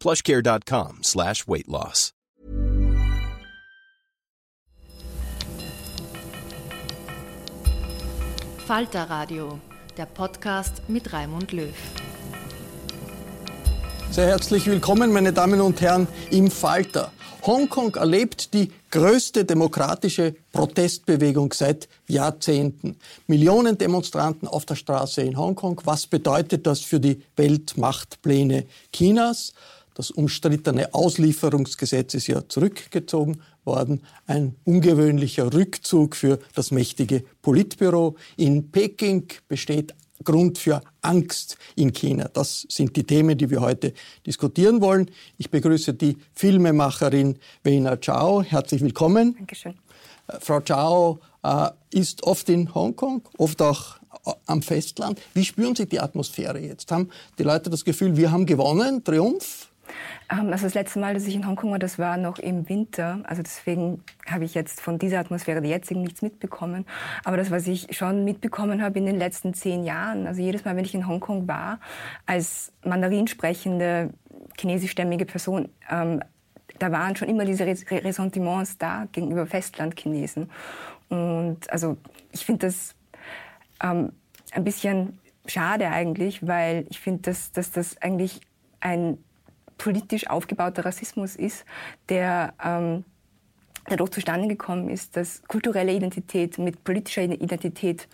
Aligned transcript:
plushcare.com 0.00 1.02
slash 1.02 1.46
weight 1.46 1.68
loss. 1.68 2.12
Falter 8.66 9.10
Radio, 9.10 9.58
der 9.96 10.06
Podcast 10.06 10.82
mit 10.88 11.12
Raimund 11.12 11.50
Löw. 11.50 11.74
Sehr 14.12 14.26
herzlich 14.28 14.66
willkommen, 14.66 15.12
meine 15.12 15.32
Damen 15.32 15.60
und 15.60 15.80
Herren, 15.80 16.06
im 16.30 16.50
Falter. 16.52 17.10
Hongkong 17.42 17.94
erlebt 17.96 18.54
die 18.54 18.70
größte 18.90 19.44
demokratische 19.44 20.36
Protestbewegung 20.52 21.52
seit 21.52 21.88
Jahrzehnten. 22.06 22.96
Millionen 23.26 23.78
Demonstranten 23.78 24.46
auf 24.46 24.66
der 24.66 24.76
Straße 24.76 25.22
in 25.22 25.36
Hongkong. 25.36 25.80
Was 25.84 26.06
bedeutet 26.06 26.66
das 26.66 26.80
für 26.80 27.00
die 27.00 27.22
Weltmachtpläne 27.36 28.66
Chinas? 28.92 29.52
Das 29.94 30.10
umstrittene 30.10 30.94
Auslieferungsgesetz 30.94 32.14
ist 32.14 32.26
ja 32.26 32.48
zurückgezogen 32.48 33.42
worden. 33.64 34.02
Ein 34.26 34.54
ungewöhnlicher 34.64 35.52
Rückzug 35.52 36.16
für 36.16 36.38
das 36.54 36.70
mächtige 36.70 37.24
Politbüro. 37.42 38.16
In 38.36 38.70
Peking 38.70 39.26
besteht 39.48 39.94
Grund 40.24 40.58
für 40.58 40.82
Angst 41.00 41.56
in 41.76 41.92
China. 41.92 42.28
Das 42.32 42.66
sind 42.68 42.96
die 42.96 43.04
Themen, 43.04 43.38
die 43.38 43.50
wir 43.50 43.60
heute 43.60 43.94
diskutieren 44.26 44.80
wollen. 44.80 45.10
Ich 45.38 45.50
begrüße 45.50 45.94
die 45.94 46.18
Filmemacherin 46.34 47.38
Weina 47.64 47.96
Chao. 47.96 48.42
Herzlich 48.42 48.82
willkommen. 48.82 49.34
Dankeschön. 49.36 49.74
Äh, 50.28 50.38
Frau 50.40 50.60
Chao 50.60 51.20
äh, 51.42 51.70
ist 51.90 52.22
oft 52.24 52.48
in 52.48 52.74
Hongkong, 52.74 53.22
oft 53.38 53.62
auch 53.62 53.96
äh, 54.26 54.32
am 54.46 54.62
Festland. 54.62 55.20
Wie 55.34 55.44
spüren 55.44 55.74
Sie 55.74 55.86
die 55.86 56.00
Atmosphäre 56.00 56.60
jetzt? 56.60 56.92
Haben 56.92 57.08
die 57.38 57.42
Leute 57.42 57.70
das 57.70 57.84
Gefühl, 57.84 58.16
wir 58.16 58.30
haben 58.30 58.46
gewonnen, 58.46 59.02
Triumph? 59.02 59.69
Also 60.28 60.64
das 60.64 60.74
letzte 60.74 60.98
Mal, 61.00 61.14
dass 61.14 61.26
ich 61.26 61.34
in 61.34 61.46
Hongkong 61.46 61.72
war, 61.72 61.78
das 61.78 61.98
war 61.98 62.16
noch 62.16 62.38
im 62.38 62.68
Winter. 62.68 63.20
Also 63.24 63.42
deswegen 63.42 64.02
habe 64.28 64.44
ich 64.44 64.54
jetzt 64.54 64.80
von 64.80 64.98
dieser 64.98 65.18
Atmosphäre 65.18 65.60
der 65.60 65.70
jetzigen 65.70 66.02
nichts 66.02 66.22
mitbekommen. 66.22 66.86
Aber 67.24 67.36
das, 67.36 67.50
was 67.50 67.66
ich 67.66 67.96
schon 67.96 68.24
mitbekommen 68.24 68.82
habe 68.82 68.98
in 68.98 69.06
den 69.06 69.18
letzten 69.18 69.54
zehn 69.54 69.84
Jahren, 69.84 70.26
also 70.26 70.40
jedes 70.40 70.64
Mal, 70.64 70.76
wenn 70.76 70.84
ich 70.84 70.94
in 70.94 71.06
Hongkong 71.06 71.48
war, 71.48 71.80
als 72.26 72.72
Mandarin 72.84 73.26
sprechende 73.26 74.10
chinesischstämmige 74.58 75.26
Person, 75.26 75.68
ähm, 75.90 76.22
da 76.78 76.90
waren 76.92 77.14
schon 77.14 77.28
immer 77.28 77.44
diese 77.44 77.66
Ressentiments 77.66 78.78
da 78.78 79.06
gegenüber 79.12 79.46
Festlandchinesen. 79.46 80.50
Und 81.08 81.70
also 81.70 81.96
ich 82.32 82.46
finde 82.46 82.66
das 82.66 82.94
ähm, 83.82 84.12
ein 84.52 84.64
bisschen 84.64 85.18
schade 85.46 85.88
eigentlich, 85.88 86.46
weil 86.46 86.86
ich 86.88 87.00
finde, 87.00 87.22
dass, 87.22 87.52
dass 87.52 87.70
das 87.70 88.00
eigentlich 88.00 88.40
ein 88.80 89.18
politisch 89.80 90.28
aufgebauter 90.28 90.84
Rassismus 90.84 91.36
ist, 91.36 91.64
der 92.10 92.52
ähm, 92.62 93.04
dadurch 93.86 94.10
zustande 94.10 94.46
gekommen 94.46 94.90
ist, 94.90 95.16
dass 95.16 95.42
kulturelle 95.48 95.92
Identität 95.92 96.58
mit 96.58 96.84
politischer 96.84 97.22
Identität 97.22 98.06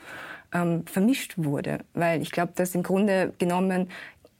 ähm, 0.54 0.87
vermischt 0.87 1.34
wurde. 1.37 1.81
Weil 1.93 2.22
ich 2.22 2.31
glaube, 2.31 2.53
dass 2.54 2.77
im 2.77 2.84
Grunde 2.84 3.32
genommen 3.38 3.88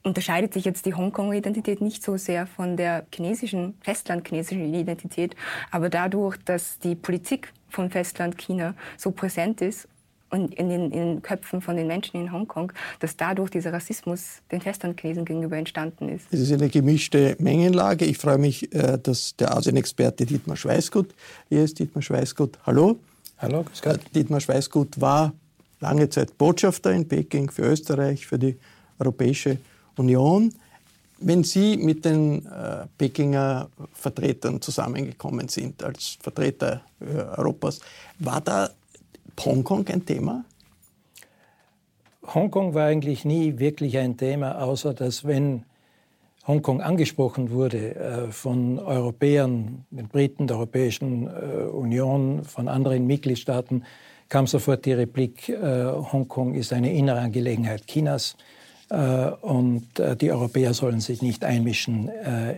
unterscheidet 0.03 0.53
sich 0.53 0.63
jetzt 0.63 0.85
die 0.85 0.93
Hongkonger 0.93 1.33
Identität 1.33 1.81
nicht 1.81 2.01
so 2.01 2.15
sehr 2.15 2.47
von 2.47 2.77
der 2.77 3.05
chinesischen, 3.13 3.77
festlandchinesischen 3.81 4.73
Identität, 4.73 5.35
aber 5.69 5.89
dadurch, 5.89 6.37
dass 6.45 6.79
die 6.79 6.95
Politik 6.95 7.51
von 7.67 7.89
Festland 7.89 8.37
China 8.37 8.73
so 8.95 9.11
präsent 9.11 9.59
ist 9.61 9.89
und 10.29 10.53
in 10.55 10.69
den, 10.69 10.91
in 10.91 10.91
den, 10.91 11.21
Köpfen 11.21 11.61
von 11.61 11.75
den 11.77 11.87
Menschen 11.87 12.19
in 12.19 12.31
Hongkong, 12.31 12.71
dass 12.99 13.15
dadurch 13.15 13.49
dieser 13.49 13.71
Rassismus 13.71 14.41
den 14.51 14.61
Festlandchinesen 14.61 15.25
gegenüber 15.25 15.57
entstanden 15.57 16.09
ist. 16.09 16.25
Es 16.31 16.41
ist 16.41 16.51
eine 16.51 16.69
gemischte 16.69 17.35
Mengenlage. 17.39 18.05
Ich 18.05 18.17
freue 18.17 18.37
mich, 18.37 18.73
äh, 18.73 18.97
dass 19.01 19.35
der 19.37 19.55
Asienexperte 19.55 20.25
Dietmar 20.25 20.57
Schweißgut 20.57 21.13
hier 21.49 21.63
ist. 21.63 21.79
Dietmar 21.79 22.01
Schweißgut, 22.01 22.57
hallo. 22.65 22.99
Hallo, 23.37 23.63
grüß 23.63 23.81
Gott. 23.81 23.97
Äh, 23.97 24.09
Dietmar 24.15 24.41
Schweißgut 24.41 24.99
war 24.99 25.33
lange 25.79 26.09
Zeit 26.09 26.37
Botschafter 26.37 26.91
in 26.91 27.07
Peking 27.07 27.49
für 27.49 27.63
Österreich, 27.63 28.25
für 28.25 28.39
die 28.39 28.57
Europäische 28.99 29.57
Union. 29.95 30.53
Wenn 31.19 31.43
Sie 31.43 31.77
mit 31.77 32.05
den 32.05 32.45
äh, 32.45 32.85
Pekinger 32.97 33.69
Vertretern 33.93 34.61
zusammengekommen 34.61 35.47
sind, 35.47 35.81
als 35.83 36.17
Vertreter 36.21 36.81
Europas, 37.37 37.79
war 38.19 38.41
da 38.41 38.69
Hongkong 39.39 39.87
ein 39.87 40.05
Thema? 40.05 40.45
Hongkong 42.33 42.73
war 42.73 42.85
eigentlich 42.85 43.23
nie 43.23 43.59
wirklich 43.59 43.97
ein 43.97 44.17
Thema, 44.17 44.61
außer 44.61 44.93
dass 44.93 45.25
wenn 45.25 45.63
Hongkong 46.47 46.81
angesprochen 46.81 47.51
wurde 47.51 47.95
äh, 47.95 48.31
von 48.31 48.79
Europäern, 48.79 49.85
den 49.91 50.07
Briten, 50.07 50.47
der 50.47 50.57
Europäischen 50.57 51.27
äh, 51.27 51.63
Union, 51.65 52.43
von 52.45 52.69
anderen 52.69 53.05
Mitgliedstaaten, 53.05 53.83
kam 54.29 54.47
sofort 54.47 54.85
die 54.85 54.93
Replik, 54.93 55.49
äh, 55.49 55.85
Hongkong 55.85 56.53
ist 56.53 56.71
eine 56.71 56.93
innere 56.93 57.19
Angelegenheit 57.19 57.85
Chinas 57.87 58.35
und 59.41 59.85
die 60.21 60.31
Europäer 60.31 60.73
sollen 60.73 61.01
sich 61.01 61.21
nicht 61.21 61.43
einmischen 61.43 62.07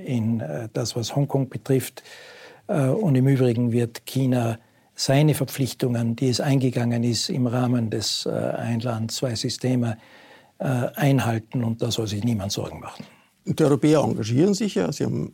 in 0.06 0.44
das, 0.74 0.96
was 0.96 1.16
Hongkong 1.16 1.50
betrifft. 1.50 2.04
und 2.68 3.16
im 3.16 3.28
Übrigen 3.28 3.72
wird 3.72 4.06
China 4.06 4.60
seine 5.00 5.34
Verpflichtungen, 5.34 6.18
die 6.18 6.28
es 6.28 6.42
eingegangen 6.42 7.04
ist 7.06 7.30
im 7.30 7.48
Rahmen 7.48 7.90
des 7.90 8.26
äh, 8.26 8.32
Ein 8.32 8.82
Land, 8.82 9.12
zwei 9.12 9.34
Systeme, 9.34 9.98
äh, 10.58 10.66
einhalten 10.66 11.64
und 11.64 11.82
da 11.82 11.90
soll 11.90 12.08
sich 12.08 12.24
niemand 12.26 12.52
Sorgen 12.52 12.82
machen. 12.82 13.06
Die 13.58 13.64
Europäer 13.64 14.02
engagieren 14.02 14.54
sich 14.54 14.76
ja, 14.76 14.92
sie 14.92 15.06
haben 15.06 15.32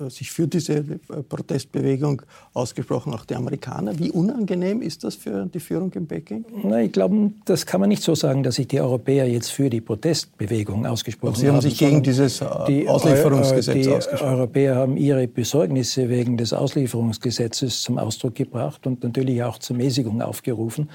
äh, 0.00 0.08
sich 0.08 0.30
für 0.30 0.48
diese 0.48 0.76
äh, 0.76 0.82
Protestbewegung 1.28 2.22
ausgesprochen, 2.54 3.12
auch 3.12 3.26
die 3.26 3.34
Amerikaner. 3.34 3.98
Wie 3.98 4.10
unangenehm 4.10 4.80
ist 4.80 5.04
das 5.04 5.14
für 5.14 5.44
die 5.44 5.60
Führung 5.60 5.92
in 5.92 6.06
Peking? 6.06 6.46
Na, 6.64 6.80
ich 6.80 6.92
glaube, 6.92 7.32
das 7.44 7.66
kann 7.66 7.80
man 7.80 7.90
nicht 7.90 8.02
so 8.02 8.14
sagen, 8.14 8.42
dass 8.42 8.54
sich 8.54 8.68
die 8.68 8.80
Europäer 8.80 9.28
jetzt 9.28 9.50
für 9.50 9.68
die 9.68 9.82
Protestbewegung 9.82 10.86
ausgesprochen 10.86 11.34
haben. 11.34 11.40
Sie 11.40 11.48
haben, 11.48 11.56
haben 11.56 11.62
sich 11.62 11.78
gegen 11.78 12.02
dieses 12.02 12.42
die 12.66 12.88
Auslieferungsgesetz 12.88 13.74
die 13.74 13.92
ausgesprochen. 13.92 14.32
Die 14.32 14.38
Europäer 14.38 14.76
haben 14.76 14.96
ihre 14.96 15.28
Besorgnisse 15.28 16.08
wegen 16.08 16.38
des 16.38 16.54
Auslieferungsgesetzes 16.54 17.82
zum 17.82 17.98
Ausdruck 17.98 18.36
gebracht 18.36 18.86
und 18.86 19.02
natürlich 19.02 19.42
auch 19.42 19.58
zur 19.58 19.76
Mäßigung 19.76 20.22
aufgerufen. 20.22 20.88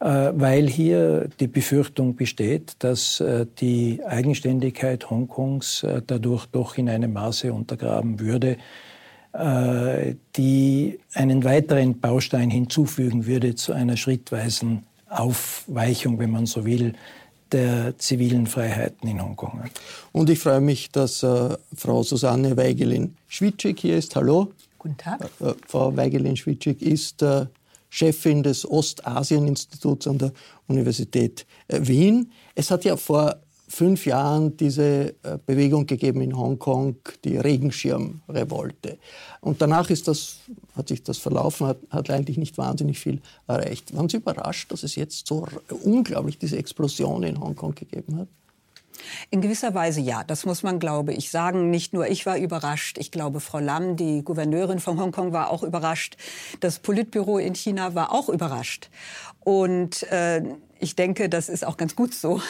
Äh, 0.00 0.32
weil 0.34 0.68
hier 0.68 1.28
die 1.40 1.46
Befürchtung 1.46 2.16
besteht, 2.16 2.76
dass 2.80 3.20
äh, 3.20 3.46
die 3.60 4.00
Eigenständigkeit 4.04 5.08
Hongkongs 5.10 5.82
äh, 5.82 6.02
dadurch 6.06 6.46
doch 6.46 6.76
in 6.76 6.88
einem 6.88 7.12
Maße 7.12 7.52
untergraben 7.52 8.20
würde, 8.20 8.56
die 10.36 11.00
einen 11.12 11.42
weiteren 11.42 11.98
Baustein 11.98 12.50
hinzufügen 12.50 13.26
würde 13.26 13.56
zu 13.56 13.72
einer 13.72 13.96
schrittweisen 13.96 14.84
Aufweichung, 15.08 16.20
wenn 16.20 16.30
man 16.30 16.46
so 16.46 16.64
will, 16.64 16.92
der 17.54 17.96
zivilen 17.98 18.46
Freiheiten 18.46 19.08
in 19.08 19.22
Hongkong. 19.22 19.62
Und 20.12 20.28
ich 20.28 20.40
freue 20.40 20.60
mich, 20.60 20.90
dass 20.90 21.22
äh, 21.22 21.56
Frau 21.74 22.02
Susanne 22.02 22.56
Weigelin-Schwitschig 22.56 23.78
hier 23.80 23.96
ist. 23.96 24.16
Hallo. 24.16 24.52
Guten 24.78 24.96
Tag. 24.96 25.20
Äh, 25.40 25.54
Frau 25.66 25.96
Weigelin-Schwitschig 25.96 26.82
ist 26.82 27.22
äh, 27.22 27.46
Chefin 27.94 28.42
des 28.42 28.68
Ostasien-Instituts 28.68 30.08
an 30.08 30.18
der 30.18 30.32
Universität 30.66 31.46
äh, 31.68 31.78
Wien. 31.82 32.32
Es 32.56 32.72
hat 32.72 32.84
ja 32.84 32.96
vor 32.96 33.36
fünf 33.68 34.04
Jahren 34.04 34.56
diese 34.56 35.14
äh, 35.22 35.38
Bewegung 35.46 35.86
gegeben 35.86 36.20
in 36.20 36.36
Hongkong, 36.36 36.96
die 37.24 37.36
Regenschirmrevolte. 37.36 38.98
Und 39.40 39.62
danach 39.62 39.90
ist 39.90 40.08
das, 40.08 40.38
hat 40.74 40.88
sich 40.88 41.04
das 41.04 41.18
verlaufen, 41.18 41.68
hat, 41.68 41.78
hat 41.90 42.10
eigentlich 42.10 42.36
nicht 42.36 42.58
wahnsinnig 42.58 42.98
viel 42.98 43.20
erreicht. 43.46 43.94
Waren 43.94 44.08
Sie 44.08 44.16
überrascht, 44.16 44.72
dass 44.72 44.82
es 44.82 44.96
jetzt 44.96 45.28
so 45.28 45.46
unglaublich 45.84 46.36
diese 46.36 46.56
Explosion 46.56 47.22
in 47.22 47.38
Hongkong 47.38 47.76
gegeben 47.76 48.16
hat? 48.16 48.28
In 49.30 49.40
gewisser 49.40 49.74
Weise 49.74 50.00
ja, 50.00 50.24
das 50.24 50.46
muss 50.46 50.62
man, 50.62 50.78
glaube 50.78 51.12
ich, 51.12 51.30
sagen. 51.30 51.70
Nicht 51.70 51.92
nur 51.92 52.08
ich 52.08 52.26
war 52.26 52.38
überrascht, 52.38 52.98
ich 52.98 53.10
glaube, 53.10 53.40
Frau 53.40 53.58
Lam, 53.58 53.96
die 53.96 54.22
Gouverneurin 54.22 54.78
von 54.78 54.98
Hongkong, 54.98 55.32
war 55.32 55.50
auch 55.50 55.62
überrascht. 55.62 56.16
Das 56.60 56.78
Politbüro 56.78 57.38
in 57.38 57.54
China 57.54 57.94
war 57.94 58.12
auch 58.12 58.28
überrascht. 58.28 58.90
Und 59.40 60.04
äh, 60.04 60.42
ich 60.78 60.96
denke, 60.96 61.28
das 61.28 61.48
ist 61.48 61.66
auch 61.66 61.76
ganz 61.76 61.96
gut 61.96 62.14
so. 62.14 62.40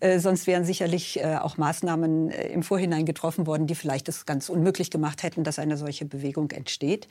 Äh, 0.00 0.18
sonst 0.18 0.46
wären 0.46 0.64
sicherlich 0.64 1.20
äh, 1.20 1.36
auch 1.36 1.56
Maßnahmen 1.56 2.30
äh, 2.30 2.48
im 2.48 2.62
Vorhinein 2.62 3.06
getroffen 3.06 3.46
worden, 3.46 3.66
die 3.66 3.74
vielleicht 3.74 4.08
es 4.08 4.26
ganz 4.26 4.48
unmöglich 4.48 4.90
gemacht 4.90 5.22
hätten, 5.22 5.44
dass 5.44 5.58
eine 5.58 5.76
solche 5.76 6.04
Bewegung 6.04 6.50
entsteht. 6.50 7.08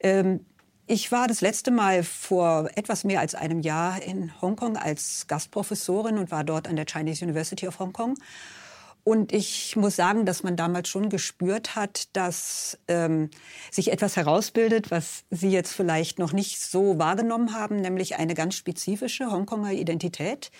Ähm, 0.00 0.40
ich 0.86 1.10
war 1.10 1.28
das 1.28 1.40
letzte 1.40 1.70
Mal 1.70 2.02
vor 2.02 2.68
etwas 2.74 3.04
mehr 3.04 3.20
als 3.20 3.34
einem 3.34 3.60
Jahr 3.60 4.02
in 4.02 4.32
Hongkong 4.40 4.76
als 4.76 5.26
Gastprofessorin 5.26 6.18
und 6.18 6.30
war 6.30 6.44
dort 6.44 6.68
an 6.68 6.76
der 6.76 6.86
Chinese 6.86 7.24
University 7.24 7.66
of 7.66 7.78
Hong 7.78 7.92
Kong. 7.92 8.16
Und 9.02 9.32
ich 9.32 9.76
muss 9.76 9.96
sagen, 9.96 10.24
dass 10.24 10.42
man 10.42 10.56
damals 10.56 10.88
schon 10.88 11.10
gespürt 11.10 11.76
hat, 11.76 12.08
dass 12.14 12.78
ähm, 12.88 13.30
sich 13.70 13.92
etwas 13.92 14.16
herausbildet, 14.16 14.90
was 14.90 15.24
Sie 15.30 15.50
jetzt 15.50 15.74
vielleicht 15.74 16.18
noch 16.18 16.32
nicht 16.32 16.60
so 16.60 16.98
wahrgenommen 16.98 17.54
haben, 17.54 17.76
nämlich 17.76 18.16
eine 18.16 18.34
ganz 18.34 18.54
spezifische 18.54 19.30
Hongkonger 19.30 19.72
Identität. 19.72 20.50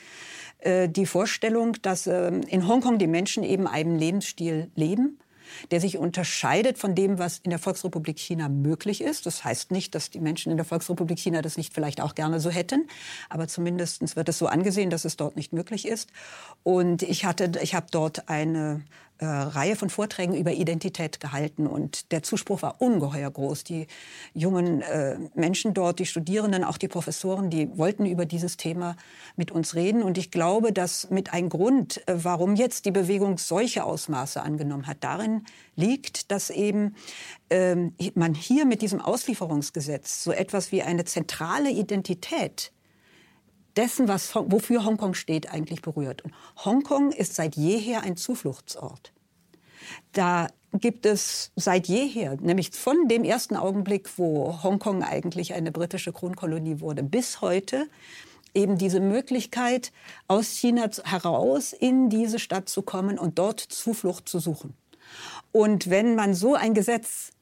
Äh, 0.58 0.90
die 0.90 1.06
Vorstellung, 1.06 1.76
dass 1.80 2.06
äh, 2.06 2.28
in 2.28 2.68
Hongkong 2.68 2.98
die 2.98 3.06
Menschen 3.06 3.44
eben 3.44 3.66
einen 3.66 3.98
Lebensstil 3.98 4.70
leben 4.74 5.18
der 5.70 5.80
sich 5.80 5.98
unterscheidet 5.98 6.78
von 6.78 6.94
dem, 6.94 7.18
was 7.18 7.38
in 7.38 7.50
der 7.50 7.58
Volksrepublik 7.58 8.18
China 8.18 8.48
möglich 8.48 9.00
ist. 9.00 9.26
Das 9.26 9.44
heißt 9.44 9.70
nicht, 9.70 9.94
dass 9.94 10.10
die 10.10 10.20
Menschen 10.20 10.50
in 10.50 10.56
der 10.56 10.66
Volksrepublik 10.66 11.18
China 11.18 11.42
das 11.42 11.56
nicht 11.56 11.74
vielleicht 11.74 12.00
auch 12.00 12.14
gerne 12.14 12.40
so 12.40 12.50
hätten, 12.50 12.88
aber 13.28 13.48
zumindest 13.48 14.16
wird 14.16 14.28
es 14.28 14.38
so 14.38 14.46
angesehen, 14.46 14.90
dass 14.90 15.04
es 15.04 15.16
dort 15.16 15.36
nicht 15.36 15.52
möglich 15.52 15.86
ist. 15.86 16.10
Und 16.62 17.02
ich 17.02 17.24
hatte, 17.24 17.52
ich 17.62 17.74
habe 17.74 17.86
dort 17.90 18.28
eine 18.28 18.82
äh, 19.18 19.26
Reihe 19.26 19.76
von 19.76 19.90
Vorträgen 19.90 20.34
über 20.34 20.52
Identität 20.52 21.20
gehalten 21.20 21.66
und 21.66 22.10
der 22.12 22.22
Zuspruch 22.22 22.62
war 22.62 22.80
ungeheuer 22.80 23.30
groß. 23.30 23.64
Die 23.64 23.86
jungen 24.34 24.82
äh, 24.82 25.18
Menschen 25.34 25.72
dort, 25.72 26.00
die 26.00 26.06
Studierenden, 26.06 26.64
auch 26.64 26.78
die 26.78 26.88
Professoren, 26.88 27.48
die 27.48 27.68
wollten 27.78 28.06
über 28.06 28.26
dieses 28.26 28.56
Thema 28.56 28.96
mit 29.36 29.52
uns 29.52 29.74
reden 29.74 30.02
und 30.02 30.18
ich 30.18 30.30
glaube, 30.30 30.72
dass 30.72 31.10
mit 31.10 31.32
ein 31.32 31.48
Grund, 31.48 32.06
äh, 32.08 32.14
warum 32.16 32.56
jetzt 32.56 32.86
die 32.86 32.90
Bewegung 32.90 33.38
solche 33.38 33.84
Ausmaße 33.84 34.42
angenommen 34.42 34.86
hat, 34.86 34.98
darin 35.00 35.44
liegt, 35.76 36.30
dass 36.30 36.50
eben 36.50 36.96
ähm, 37.50 37.94
man 38.14 38.34
hier 38.34 38.66
mit 38.66 38.82
diesem 38.82 39.00
Auslieferungsgesetz 39.00 40.24
so 40.24 40.32
etwas 40.32 40.72
wie 40.72 40.82
eine 40.82 41.04
zentrale 41.04 41.70
Identität 41.70 42.73
dessen, 43.76 44.08
was, 44.08 44.34
wofür 44.34 44.84
Hongkong 44.84 45.14
steht, 45.14 45.50
eigentlich 45.50 45.82
berührt. 45.82 46.22
Und 46.22 46.34
Hongkong 46.64 47.12
ist 47.12 47.34
seit 47.34 47.56
jeher 47.56 48.02
ein 48.02 48.16
Zufluchtsort. 48.16 49.12
Da 50.12 50.48
gibt 50.72 51.06
es 51.06 51.52
seit 51.56 51.86
jeher, 51.86 52.36
nämlich 52.40 52.70
von 52.70 53.08
dem 53.08 53.24
ersten 53.24 53.56
Augenblick, 53.56 54.18
wo 54.18 54.62
Hongkong 54.62 55.02
eigentlich 55.02 55.54
eine 55.54 55.70
britische 55.70 56.12
Kronkolonie 56.12 56.80
wurde, 56.80 57.02
bis 57.02 57.40
heute, 57.40 57.88
eben 58.54 58.78
diese 58.78 59.00
Möglichkeit, 59.00 59.92
aus 60.28 60.48
China 60.52 60.88
heraus 61.04 61.72
in 61.72 62.08
diese 62.08 62.38
Stadt 62.38 62.68
zu 62.68 62.82
kommen 62.82 63.18
und 63.18 63.38
dort 63.38 63.60
Zuflucht 63.60 64.28
zu 64.28 64.38
suchen. 64.38 64.74
Und 65.52 65.90
wenn 65.90 66.14
man 66.14 66.34
so 66.34 66.54
ein 66.54 66.74
Gesetz 66.74 67.32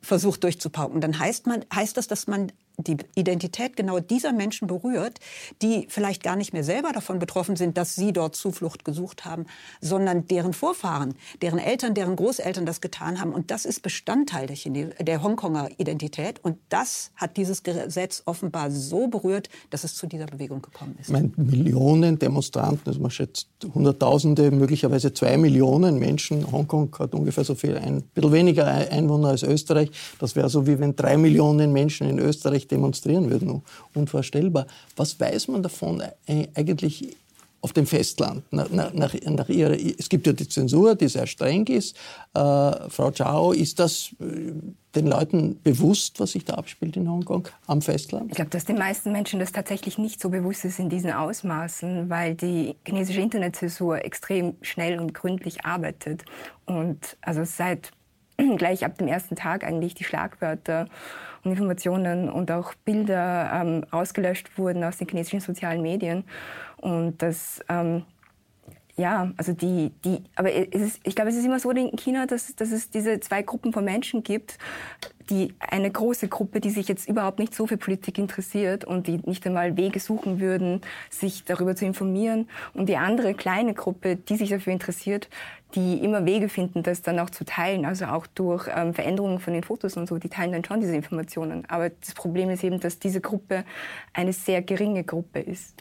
versucht 0.00 0.44
durchzupauken, 0.44 1.00
dann 1.00 1.18
heißt, 1.18 1.46
man, 1.46 1.64
heißt 1.74 1.96
das, 1.96 2.06
dass 2.06 2.26
man 2.26 2.52
die 2.78 2.96
Identität 3.14 3.76
genau 3.76 4.00
dieser 4.00 4.32
Menschen 4.32 4.66
berührt, 4.66 5.18
die 5.62 5.86
vielleicht 5.88 6.22
gar 6.22 6.36
nicht 6.36 6.52
mehr 6.52 6.64
selber 6.64 6.92
davon 6.92 7.18
betroffen 7.18 7.56
sind, 7.56 7.76
dass 7.76 7.94
sie 7.94 8.12
dort 8.12 8.36
Zuflucht 8.36 8.84
gesucht 8.84 9.24
haben, 9.24 9.46
sondern 9.80 10.26
deren 10.26 10.52
Vorfahren, 10.52 11.14
deren 11.42 11.58
Eltern, 11.58 11.94
deren 11.94 12.16
Großeltern 12.16 12.66
das 12.66 12.80
getan 12.80 13.20
haben. 13.20 13.32
Und 13.32 13.50
das 13.50 13.64
ist 13.64 13.82
Bestandteil 13.82 14.46
der, 14.46 14.56
Chine 14.56 14.90
der 15.00 15.22
Hongkonger 15.22 15.68
Identität. 15.78 16.42
Und 16.42 16.58
das 16.68 17.10
hat 17.16 17.36
dieses 17.36 17.62
Gesetz 17.62 18.22
offenbar 18.26 18.70
so 18.70 19.08
berührt, 19.08 19.48
dass 19.70 19.84
es 19.84 19.94
zu 19.94 20.06
dieser 20.06 20.26
Bewegung 20.26 20.62
gekommen 20.62 20.96
ist. 21.00 21.10
Meine, 21.10 21.30
Millionen 21.36 22.18
Demonstranten, 22.18 22.86
also 22.86 23.00
man 23.00 23.10
schätzt 23.10 23.48
Hunderttausende, 23.74 24.50
möglicherweise 24.50 25.12
zwei 25.12 25.36
Millionen 25.36 25.98
Menschen. 25.98 26.50
Hongkong 26.50 26.94
hat 26.98 27.14
ungefähr 27.14 27.44
so 27.44 27.54
viel, 27.54 27.76
ein 27.76 28.02
bisschen 28.02 28.32
weniger 28.32 28.66
Einwohner 28.66 29.28
als 29.28 29.42
Österreich. 29.42 29.90
Das 30.18 30.36
wäre 30.36 30.48
so, 30.48 30.66
wie 30.66 30.78
wenn 30.78 30.96
drei 30.96 31.16
Millionen 31.16 31.72
Menschen 31.72 32.08
in 32.08 32.18
Österreich 32.18 32.69
demonstrieren 32.70 33.30
würden. 33.30 33.62
Unvorstellbar. 33.94 34.66
Was 34.96 35.18
weiß 35.18 35.48
man 35.48 35.62
davon 35.62 36.02
äh, 36.26 36.48
eigentlich 36.54 37.16
auf 37.62 37.72
dem 37.72 37.86
Festland. 37.86 38.42
Nach, 38.52 38.70
nach, 38.70 38.92
nach 38.92 39.48
ihrer, 39.48 39.72
es 39.72 40.08
gibt 40.08 40.26
ja 40.26 40.32
die 40.32 40.48
Zensur, 40.48 40.94
die 40.94 41.08
sehr 41.08 41.26
streng 41.26 41.66
ist. 41.66 41.96
Äh, 42.34 42.40
Frau 42.88 43.10
Chao, 43.12 43.52
ist 43.52 43.78
das 43.78 44.14
äh, 44.20 44.52
den 44.94 45.06
Leuten 45.06 45.60
bewusst, 45.62 46.18
was 46.20 46.32
sich 46.32 46.44
da 46.44 46.54
abspielt 46.54 46.96
in 46.96 47.08
Hongkong 47.08 47.46
am 47.66 47.82
Festland? 47.82 48.30
Ich 48.30 48.36
glaube, 48.36 48.50
dass 48.50 48.64
den 48.64 48.78
meisten 48.78 49.12
Menschen 49.12 49.40
das 49.40 49.52
tatsächlich 49.52 49.98
nicht 49.98 50.20
so 50.20 50.30
bewusst 50.30 50.64
ist 50.64 50.78
in 50.78 50.88
diesen 50.88 51.12
Ausmaßen, 51.12 52.08
weil 52.08 52.34
die 52.34 52.76
chinesische 52.86 53.20
Internetzensur 53.20 54.04
extrem 54.04 54.54
schnell 54.62 54.98
und 54.98 55.12
gründlich 55.12 55.64
arbeitet. 55.64 56.24
Und 56.66 57.16
also 57.20 57.44
seit 57.44 57.92
gleich 58.56 58.84
ab 58.84 58.98
dem 58.98 59.08
ersten 59.08 59.36
Tag 59.36 59.64
eigentlich 59.64 59.94
die 59.94 60.04
Schlagwörter 60.04 60.86
und 61.44 61.52
Informationen 61.52 62.28
und 62.28 62.50
auch 62.50 62.74
Bilder 62.84 63.50
ähm, 63.54 63.84
ausgelöscht 63.90 64.58
wurden 64.58 64.84
aus 64.84 64.98
den 64.98 65.08
chinesischen 65.08 65.40
sozialen 65.40 65.82
Medien. 65.82 66.24
Und 66.76 67.22
das, 67.22 67.64
ähm, 67.68 68.04
ja, 69.00 69.32
also 69.38 69.52
die, 69.54 69.92
die, 70.04 70.22
aber 70.36 70.52
ist, 70.52 71.00
ich 71.04 71.14
glaube, 71.14 71.30
es 71.30 71.36
ist 71.36 71.46
immer 71.46 71.58
so 71.58 71.70
in 71.70 71.96
China, 71.96 72.26
dass, 72.26 72.54
dass 72.54 72.70
es 72.70 72.90
diese 72.90 73.18
zwei 73.20 73.42
Gruppen 73.42 73.72
von 73.72 73.84
Menschen 73.84 74.22
gibt, 74.22 74.58
die 75.30 75.54
eine 75.58 75.90
große 75.90 76.28
Gruppe, 76.28 76.60
die 76.60 76.70
sich 76.70 76.86
jetzt 76.86 77.08
überhaupt 77.08 77.38
nicht 77.38 77.54
so 77.54 77.66
für 77.66 77.78
Politik 77.78 78.18
interessiert 78.18 78.84
und 78.84 79.06
die 79.06 79.18
nicht 79.24 79.46
einmal 79.46 79.76
Wege 79.76 80.00
suchen 80.00 80.38
würden, 80.38 80.82
sich 81.08 81.44
darüber 81.44 81.74
zu 81.74 81.86
informieren. 81.86 82.48
Und 82.74 82.88
die 82.90 82.96
andere 82.96 83.32
kleine 83.32 83.72
Gruppe, 83.72 84.16
die 84.16 84.36
sich 84.36 84.50
dafür 84.50 84.72
interessiert, 84.72 85.30
die 85.74 86.04
immer 86.04 86.26
Wege 86.26 86.48
finden, 86.48 86.82
das 86.82 87.00
dann 87.00 87.18
auch 87.20 87.30
zu 87.30 87.44
teilen, 87.44 87.86
also 87.86 88.06
auch 88.06 88.26
durch 88.26 88.68
ähm, 88.74 88.92
Veränderungen 88.92 89.38
von 89.38 89.54
den 89.54 89.62
Fotos 89.62 89.96
und 89.96 90.08
so, 90.08 90.18
die 90.18 90.28
teilen 90.28 90.52
dann 90.52 90.64
schon 90.64 90.80
diese 90.80 90.96
Informationen. 90.96 91.64
Aber 91.68 91.88
das 91.88 92.12
Problem 92.12 92.50
ist 92.50 92.64
eben, 92.64 92.80
dass 92.80 92.98
diese 92.98 93.20
Gruppe 93.20 93.64
eine 94.12 94.32
sehr 94.32 94.60
geringe 94.60 95.04
Gruppe 95.04 95.38
ist 95.38 95.74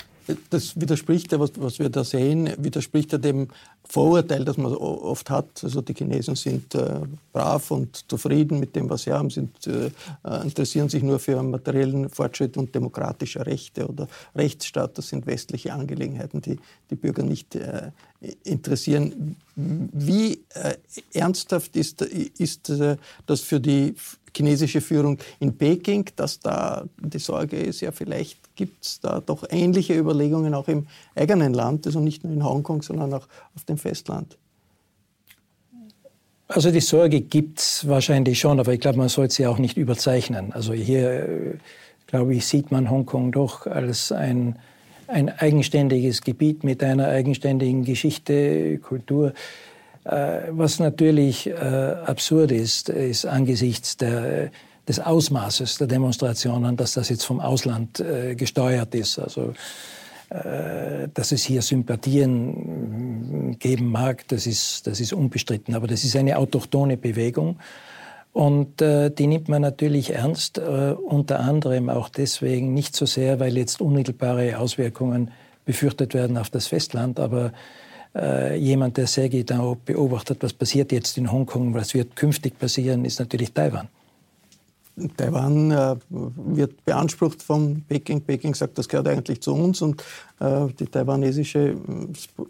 das 0.50 0.80
widerspricht 0.80 1.32
ja, 1.32 1.40
was, 1.40 1.52
was, 1.56 1.80
wir 1.80 1.90
da 1.90 2.04
sehen, 2.04 2.50
widerspricht 2.58 3.12
ja 3.12 3.18
dem 3.18 3.48
Vorurteil, 3.84 4.46
das 4.46 4.58
man 4.58 4.74
oft 4.74 5.30
hat. 5.30 5.64
Also 5.64 5.82
die 5.82 5.94
Chinesen 5.94 6.36
sind 6.36 6.76
äh, 6.76 7.02
brav 7.34 7.72
und 7.72 8.10
zufrieden 8.10 8.60
mit 8.60 8.76
dem, 8.76 8.90
was 8.90 9.04
sie 9.04 9.14
haben, 9.14 9.30
sind, 9.30 9.68
äh, 9.68 9.92
äh 10.24 10.44
interessieren 10.44 10.90
sich 10.90 11.04
nur 11.04 11.20
für 11.20 11.42
materiellen 11.42 12.10
Fortschritt 12.10 12.58
und 12.58 12.74
demokratische 12.76 13.46
Rechte 13.46 13.88
oder 13.88 14.08
Rechtsstaat. 14.36 14.98
Das 14.98 15.10
sind 15.10 15.26
westliche 15.26 15.74
Angelegenheiten, 15.74 16.42
die 16.42 16.60
die 16.90 16.96
Bürger 16.96 17.24
nicht 17.24 17.56
äh, 17.56 17.92
interessieren. 18.44 19.36
Wie 19.56 20.42
äh, 20.54 20.76
ernsthaft 21.14 21.76
ist, 21.76 22.02
ist 22.02 22.70
äh, 22.70 22.98
das 23.26 23.42
für 23.42 23.60
die 23.60 23.96
chinesische 24.36 24.82
Führung 24.82 25.18
in 25.40 25.58
Peking, 25.58 26.06
dass 26.16 26.40
da 26.40 26.86
die 27.02 27.20
Sorge 27.20 27.58
ist, 27.58 27.82
ja 27.82 27.92
vielleicht 27.92 28.38
gibt 28.60 28.84
es 28.84 29.00
da 29.00 29.22
doch 29.22 29.46
ähnliche 29.50 29.98
Überlegungen 29.98 30.54
auch 30.54 30.68
im 30.68 30.86
eigenen 31.16 31.54
Land, 31.54 31.88
also 31.88 32.02
nicht 32.02 32.26
nur 32.26 32.34
in 32.34 32.44
Hongkong, 32.44 32.82
sondern 32.82 33.14
auch 33.14 33.26
auf 33.56 33.64
dem 33.64 33.78
Festland. 33.78 34.38
Also 36.50 36.72
die 36.72 36.82
Sorge 36.82 37.22
gibt 37.22 37.60
es 37.60 37.88
wahrscheinlich 37.88 38.38
schon, 38.38 38.60
aber 38.60 38.74
ich 38.74 38.82
glaube, 38.82 38.98
man 38.98 39.08
sollte 39.08 39.34
sie 39.34 39.48
auch 39.48 39.60
nicht 39.60 39.78
überzeichnen. 39.78 40.52
Also 40.52 40.74
hier 40.74 41.58
glaube 42.08 42.36
ich, 42.36 42.46
sieht 42.48 42.70
man 42.70 42.90
Hongkong 42.90 43.32
doch 43.32 43.66
als 43.66 44.12
ein, 44.12 44.60
ein 45.08 45.30
eigenständiges 45.30 46.22
Gebiet 46.22 46.66
mit 46.66 46.84
einer 46.84 47.08
eigenständigen 47.08 47.86
Geschichte, 47.86 48.78
Kultur. 48.80 49.32
Äh, 50.04 50.42
was 50.50 50.80
natürlich 50.80 51.48
äh, 51.48 51.54
absurd 51.54 52.52
ist, 52.52 52.90
ist 52.90 53.26
angesichts 53.26 53.96
der, 53.96 54.52
des 54.90 55.00
Ausmaßes 55.00 55.78
der 55.78 55.88
Demonstrationen, 55.88 56.76
dass 56.76 56.94
das 56.94 57.08
jetzt 57.08 57.24
vom 57.24 57.40
Ausland 57.40 58.02
äh, 58.02 58.36
gesteuert 58.36 58.94
ist. 58.96 59.20
Also 59.20 59.54
dass 60.32 61.32
es 61.32 61.44
hier 61.44 61.64
Sympathien 61.64 63.58
geben 63.58 63.88
mag, 63.88 64.28
das 64.28 64.46
ist, 64.46 64.86
das 64.86 65.00
ist 65.00 65.12
unbestritten. 65.12 65.74
Aber 65.74 65.88
das 65.88 66.04
ist 66.04 66.16
eine 66.16 66.38
autochtone 66.38 66.98
Bewegung. 66.98 67.58
Und 68.32 68.82
äh, 68.82 69.10
die 69.10 69.28
nimmt 69.28 69.50
man 69.50 69.62
natürlich 69.62 70.14
ernst, 70.14 70.60
äh, 70.60 70.62
unter 70.62 71.40
anderem 71.40 71.90
auch 71.90 72.10
deswegen 72.10 72.74
nicht 72.74 72.96
so 72.96 73.06
sehr, 73.06 73.40
weil 73.40 73.58
jetzt 73.58 73.82
unmittelbare 73.82 74.60
Auswirkungen 74.60 75.32
befürchtet 75.66 76.14
werden 76.14 76.38
auf 76.38 76.50
das 76.50 76.68
Festland, 76.68 77.20
aber 77.20 77.52
äh, 78.16 78.56
jemand, 78.58 78.98
der 78.98 79.08
sehr 79.08 79.30
genau 79.30 79.78
beobachtet, 79.84 80.38
was 80.42 80.54
passiert 80.54 80.92
jetzt 80.92 81.18
in 81.18 81.32
Hongkong, 81.32 81.74
was 81.74 81.94
wird 81.94 82.16
künftig 82.16 82.58
passieren, 82.58 83.04
ist 83.04 83.20
natürlich 83.20 83.52
Taiwan. 83.52 83.88
Taiwan 85.18 85.72
äh, 85.72 85.96
wird 86.10 86.84
beansprucht 86.86 87.42
von 87.42 87.84
Peking. 87.88 88.22
Peking 88.22 88.54
sagt, 88.56 88.78
das 88.78 88.88
gehört 88.88 89.08
eigentlich 89.08 89.42
zu 89.42 89.54
uns 89.54 89.82
und 89.82 90.02
äh, 90.40 90.68
die 90.80 90.86
taiwanesische 90.86 91.76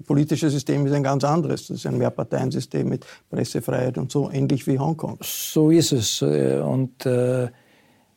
politische 0.05 0.49
System 0.49 0.85
ist 0.85 0.93
ein 0.93 1.03
ganz 1.03 1.23
anderes. 1.23 1.67
Das 1.67 1.77
ist 1.77 1.85
ein 1.85 1.97
Mehrparteiensystem 1.97 2.87
mit 2.87 3.05
Pressefreiheit 3.29 3.97
und 3.97 4.11
so, 4.11 4.29
ähnlich 4.31 4.67
wie 4.67 4.79
Hongkong. 4.79 5.17
So 5.21 5.69
ist 5.71 5.91
es. 5.91 6.21
Äh, 6.21 6.59
und 6.59 7.05
äh, 7.05 7.49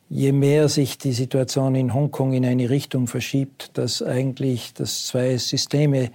je 0.09 0.31
mehr 0.31 0.69
sich 0.69 0.97
die 0.97 1.13
Situation 1.13 1.75
in 1.75 1.93
Hongkong 1.93 2.33
in 2.33 2.45
eine 2.45 2.69
Richtung 2.69 3.07
verschiebt, 3.07 3.71
dass 3.77 4.01
eigentlich 4.01 4.73
das 4.73 5.07
zwei 5.07 5.37
Systeme 5.37 6.05
äh, 6.05 6.09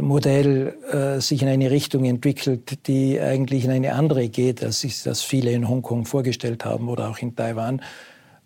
Modell 0.00 0.74
äh, 0.90 1.20
sich 1.20 1.42
in 1.42 1.48
eine 1.48 1.70
Richtung 1.70 2.04
entwickelt, 2.04 2.86
die 2.86 3.20
eigentlich 3.20 3.64
in 3.64 3.70
eine 3.70 3.94
andere 3.94 4.28
geht, 4.28 4.64
als 4.64 4.80
sich 4.80 5.02
das 5.02 5.22
viele 5.22 5.52
in 5.52 5.68
Hongkong 5.68 6.06
vorgestellt 6.06 6.64
haben 6.64 6.88
oder 6.88 7.10
auch 7.10 7.18
in 7.18 7.36
Taiwan. 7.36 7.82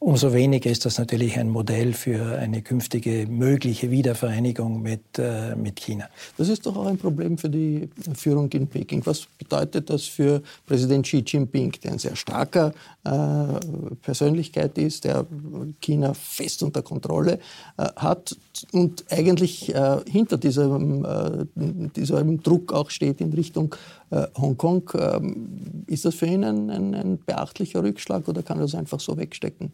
Umso 0.05 0.35
weniger 0.35 0.71
ist 0.71 0.85
das 0.85 0.99
natürlich 0.99 1.39
ein 1.39 1.49
Modell 1.49 1.95
für 1.95 2.37
eine 2.37 2.61
künftige 2.61 3.27
mögliche 3.27 3.91
Wiedervereinigung 3.91 4.83
mit, 4.83 5.19
äh, 5.19 5.57
mit 5.57 5.81
China. 5.81 6.11
Das 6.37 6.51
ist 6.51 6.67
doch 6.67 6.77
auch 6.77 6.85
ein 6.85 6.99
Problem 6.99 7.39
für 7.39 7.49
die 7.49 7.89
Führung 8.15 8.51
in 8.53 8.67
Peking. 8.67 9.01
Was 9.07 9.25
bedeutet 9.39 9.89
das 9.89 10.03
für 10.03 10.43
Präsident 10.67 11.07
Xi 11.07 11.25
Jinping, 11.27 11.73
der 11.83 11.93
ein 11.93 11.99
sehr 11.99 12.17
starker 12.17 12.75
äh, 13.05 13.11
Persönlichkeit 14.03 14.77
ist, 14.77 15.05
der 15.05 15.25
China 15.81 16.13
fest 16.13 16.63
unter 16.63 16.83
Kontrolle 16.83 17.39
äh, 17.79 17.85
hat 17.97 18.37
und 18.73 19.07
eigentlich 19.09 19.75
äh, 19.75 20.01
hinter 20.07 20.37
diesem, 20.37 21.07
äh, 21.07 21.47
diesem 21.97 22.43
Druck 22.43 22.75
auch 22.75 22.91
steht 22.91 23.23
in 23.23 23.33
Richtung 23.33 23.75
äh, 24.11 24.27
Hongkong? 24.37 24.91
Ähm, 24.99 25.85
ist 25.87 26.05
das 26.05 26.15
für 26.15 26.27
ihn 26.27 26.45
ein, 26.45 26.69
ein, 26.69 26.95
ein 26.95 27.19
beachtlicher 27.25 27.83
Rückschlag 27.83 28.29
oder 28.29 28.43
kann 28.43 28.59
er 28.59 28.65
das 28.65 28.75
einfach 28.75 29.01
so 29.01 29.17
wegstecken? 29.17 29.73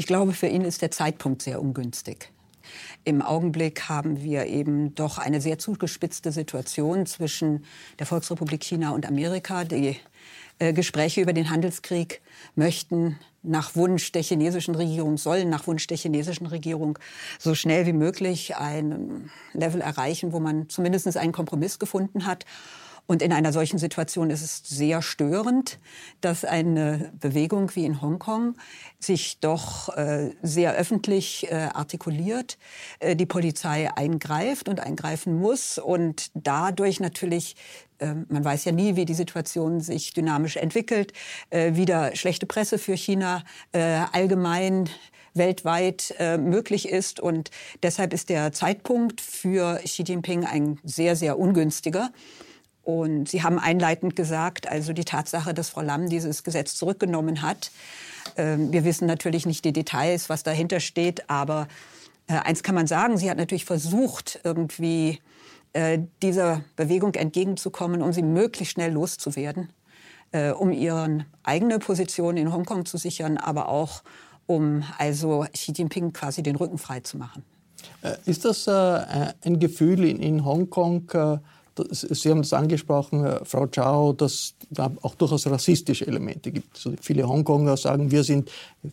Ich 0.00 0.06
glaube, 0.06 0.32
für 0.32 0.46
ihn 0.46 0.62
ist 0.62 0.80
der 0.80 0.92
Zeitpunkt 0.92 1.42
sehr 1.42 1.60
ungünstig. 1.60 2.30
Im 3.02 3.20
Augenblick 3.20 3.88
haben 3.88 4.22
wir 4.22 4.46
eben 4.46 4.94
doch 4.94 5.18
eine 5.18 5.40
sehr 5.40 5.58
zugespitzte 5.58 6.30
Situation 6.30 7.04
zwischen 7.04 7.64
der 7.98 8.06
Volksrepublik 8.06 8.62
China 8.62 8.92
und 8.92 9.06
Amerika. 9.06 9.64
Die 9.64 9.96
äh, 10.60 10.72
Gespräche 10.72 11.20
über 11.20 11.32
den 11.32 11.50
Handelskrieg 11.50 12.20
möchten 12.54 13.18
nach 13.42 13.74
Wunsch 13.74 14.12
der 14.12 14.22
chinesischen 14.22 14.76
Regierung, 14.76 15.18
sollen 15.18 15.50
nach 15.50 15.66
Wunsch 15.66 15.88
der 15.88 15.96
chinesischen 15.96 16.46
Regierung 16.46 16.96
so 17.40 17.56
schnell 17.56 17.84
wie 17.86 17.92
möglich 17.92 18.54
ein 18.54 19.32
Level 19.52 19.80
erreichen, 19.80 20.32
wo 20.32 20.38
man 20.38 20.68
zumindest 20.68 21.16
einen 21.16 21.32
Kompromiss 21.32 21.80
gefunden 21.80 22.24
hat. 22.24 22.44
Und 23.08 23.22
in 23.22 23.32
einer 23.32 23.54
solchen 23.54 23.78
Situation 23.78 24.28
ist 24.28 24.42
es 24.42 24.58
sehr 24.58 25.00
störend, 25.00 25.78
dass 26.20 26.44
eine 26.44 27.10
Bewegung 27.18 27.74
wie 27.74 27.86
in 27.86 28.02
Hongkong 28.02 28.54
sich 29.00 29.40
doch 29.40 29.88
äh, 29.96 30.30
sehr 30.42 30.74
öffentlich 30.74 31.50
äh, 31.50 31.70
artikuliert, 31.72 32.58
äh, 33.00 33.16
die 33.16 33.24
Polizei 33.24 33.90
eingreift 33.96 34.68
und 34.68 34.80
eingreifen 34.80 35.40
muss 35.40 35.78
und 35.78 36.30
dadurch 36.34 37.00
natürlich 37.00 37.56
ähm, 37.98 38.26
man 38.28 38.44
weiß 38.44 38.66
ja 38.66 38.72
nie, 38.72 38.94
wie 38.94 39.06
die 39.06 39.14
Situation 39.14 39.80
sich 39.80 40.12
dynamisch 40.12 40.56
entwickelt, 40.56 41.14
äh, 41.48 41.74
wieder 41.76 42.14
schlechte 42.14 42.44
Presse 42.44 42.76
für 42.76 42.94
China 42.94 43.42
äh, 43.72 44.02
allgemein 44.12 44.90
weltweit 45.32 46.14
äh, 46.18 46.36
möglich 46.36 46.90
ist. 46.90 47.20
Und 47.20 47.50
deshalb 47.82 48.12
ist 48.12 48.28
der 48.28 48.52
Zeitpunkt 48.52 49.22
für 49.22 49.80
Xi 49.82 50.02
Jinping 50.02 50.44
ein 50.44 50.78
sehr, 50.84 51.16
sehr 51.16 51.38
ungünstiger. 51.38 52.10
Und 52.88 53.28
Sie 53.28 53.42
haben 53.42 53.58
einleitend 53.58 54.16
gesagt, 54.16 54.66
also 54.66 54.94
die 54.94 55.04
Tatsache, 55.04 55.52
dass 55.52 55.68
Frau 55.68 55.82
Lamm 55.82 56.08
dieses 56.08 56.42
Gesetz 56.42 56.74
zurückgenommen 56.74 57.42
hat. 57.42 57.70
Ähm, 58.38 58.72
wir 58.72 58.82
wissen 58.82 59.06
natürlich 59.06 59.44
nicht 59.44 59.66
die 59.66 59.74
Details, 59.74 60.30
was 60.30 60.42
dahinter 60.42 60.80
steht, 60.80 61.28
aber 61.28 61.68
äh, 62.28 62.32
eins 62.32 62.62
kann 62.62 62.74
man 62.74 62.86
sagen, 62.86 63.18
sie 63.18 63.28
hat 63.28 63.36
natürlich 63.36 63.66
versucht, 63.66 64.40
irgendwie 64.42 65.18
äh, 65.74 65.98
dieser 66.22 66.64
Bewegung 66.76 67.14
entgegenzukommen, 67.14 68.00
um 68.00 68.14
sie 68.14 68.22
möglichst 68.22 68.72
schnell 68.72 68.92
loszuwerden, 68.92 69.68
äh, 70.32 70.52
um 70.52 70.72
ihre 70.72 71.26
eigene 71.42 71.80
Position 71.80 72.38
in 72.38 72.50
Hongkong 72.54 72.86
zu 72.86 72.96
sichern, 72.96 73.36
aber 73.36 73.68
auch 73.68 74.02
um 74.46 74.82
also 74.96 75.44
Xi 75.52 75.72
Jinping 75.72 76.14
quasi 76.14 76.42
den 76.42 76.56
Rücken 76.56 76.78
frei 76.78 77.00
zu 77.00 77.18
machen. 77.18 77.44
Ist 78.24 78.46
das 78.46 78.66
ein 78.66 79.60
Gefühl 79.60 80.04
in 80.04 80.44
Hongkong, 80.44 81.06
Sie 81.90 82.30
haben 82.30 82.40
es 82.40 82.52
angesprochen, 82.52 83.24
äh, 83.24 83.44
Frau 83.44 83.66
Chao, 83.66 84.12
dass 84.12 84.54
da 84.70 84.90
auch 85.02 85.14
durchaus 85.14 85.46
rassistische 85.46 86.06
Elemente 86.06 86.50
gibt. 86.50 86.76
Also 86.76 86.92
viele 87.00 87.28
Hongkonger 87.28 87.76
sagen, 87.76 88.10
wir 88.10 88.24
sind 88.24 88.50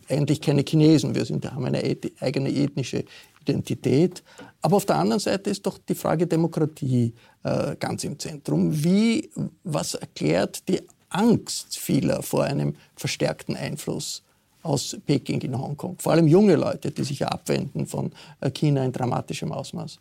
eigentlich 0.08 0.40
keine 0.40 0.62
Chinesen, 0.62 1.14
wir 1.14 1.24
sind, 1.24 1.50
haben 1.50 1.64
eine 1.64 1.82
eigene 2.20 2.50
ethnische 2.50 3.04
Identität. 3.42 4.22
Aber 4.62 4.76
auf 4.76 4.86
der 4.86 4.96
anderen 4.96 5.20
Seite 5.20 5.50
ist 5.50 5.66
doch 5.66 5.78
die 5.78 5.94
Frage 5.94 6.26
Demokratie 6.26 7.14
äh, 7.44 7.76
ganz 7.76 8.04
im 8.04 8.18
Zentrum. 8.18 8.84
Wie, 8.84 9.30
was 9.64 9.94
erklärt 9.94 10.68
die 10.68 10.82
Angst 11.08 11.78
vieler 11.78 12.22
vor 12.22 12.44
einem 12.44 12.74
verstärkten 12.96 13.56
Einfluss 13.56 14.22
aus 14.62 14.96
Peking 15.06 15.40
in 15.42 15.58
Hongkong? 15.58 15.96
Vor 15.98 16.12
allem 16.12 16.26
junge 16.26 16.56
Leute, 16.56 16.90
die 16.90 17.04
sich 17.04 17.24
abwenden 17.24 17.86
von 17.86 18.12
äh, 18.40 18.50
China 18.50 18.84
in 18.84 18.92
dramatischem 18.92 19.52
Ausmaß. 19.52 20.00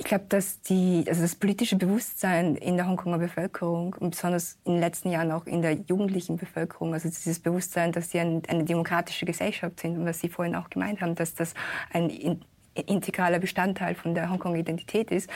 Ich 0.00 0.06
glaube, 0.06 0.24
dass 0.30 0.62
die, 0.62 1.04
also 1.06 1.20
das 1.20 1.34
politische 1.34 1.76
Bewusstsein 1.76 2.56
in 2.56 2.78
der 2.78 2.88
Hongkonger 2.88 3.18
Bevölkerung 3.18 3.94
und 4.00 4.12
besonders 4.12 4.56
in 4.64 4.72
den 4.72 4.80
letzten 4.80 5.10
Jahren 5.10 5.30
auch 5.30 5.44
in 5.44 5.60
der 5.60 5.72
jugendlichen 5.72 6.38
Bevölkerung, 6.38 6.94
also 6.94 7.10
dieses 7.10 7.38
Bewusstsein, 7.38 7.92
dass 7.92 8.10
sie 8.10 8.18
ein, 8.18 8.40
eine 8.48 8.64
demokratische 8.64 9.26
Gesellschaft 9.26 9.78
sind 9.78 9.98
und 9.98 10.06
was 10.06 10.20
Sie 10.20 10.30
vorhin 10.30 10.56
auch 10.56 10.70
gemeint 10.70 11.02
haben, 11.02 11.16
dass 11.16 11.34
das 11.34 11.52
ein 11.92 12.08
in, 12.08 12.42
integraler 12.72 13.40
Bestandteil 13.40 13.94
von 13.94 14.14
der 14.14 14.30
Hongkonger 14.30 14.56
Identität 14.56 15.10
ist, 15.10 15.28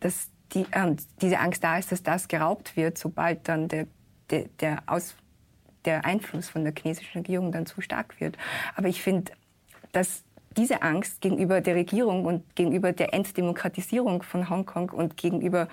dass 0.00 0.28
die, 0.52 0.66
ähm, 0.72 0.96
diese 1.22 1.38
Angst 1.38 1.64
da 1.64 1.78
ist, 1.78 1.90
dass 1.90 2.02
das 2.02 2.28
geraubt 2.28 2.76
wird, 2.76 2.98
sobald 2.98 3.48
dann 3.48 3.68
der, 3.68 3.86
der, 4.28 4.48
der, 4.60 4.82
Aus, 4.84 5.16
der 5.86 6.04
Einfluss 6.04 6.50
von 6.50 6.64
der 6.64 6.74
chinesischen 6.78 7.20
Regierung 7.20 7.52
dann 7.52 7.64
zu 7.64 7.80
stark 7.80 8.20
wird. 8.20 8.36
Aber 8.76 8.88
ich 8.88 9.00
finde, 9.00 9.32
dass 9.92 10.24
diese 10.56 10.82
Angst 10.82 11.20
gegenüber 11.20 11.60
der 11.60 11.76
Regierung 11.76 12.24
und 12.24 12.56
gegenüber 12.56 12.92
der 12.92 13.14
Entdemokratisierung 13.14 14.22
von 14.22 14.50
Hongkong 14.50 14.90
und 14.90 15.16
gegenüber 15.16 15.68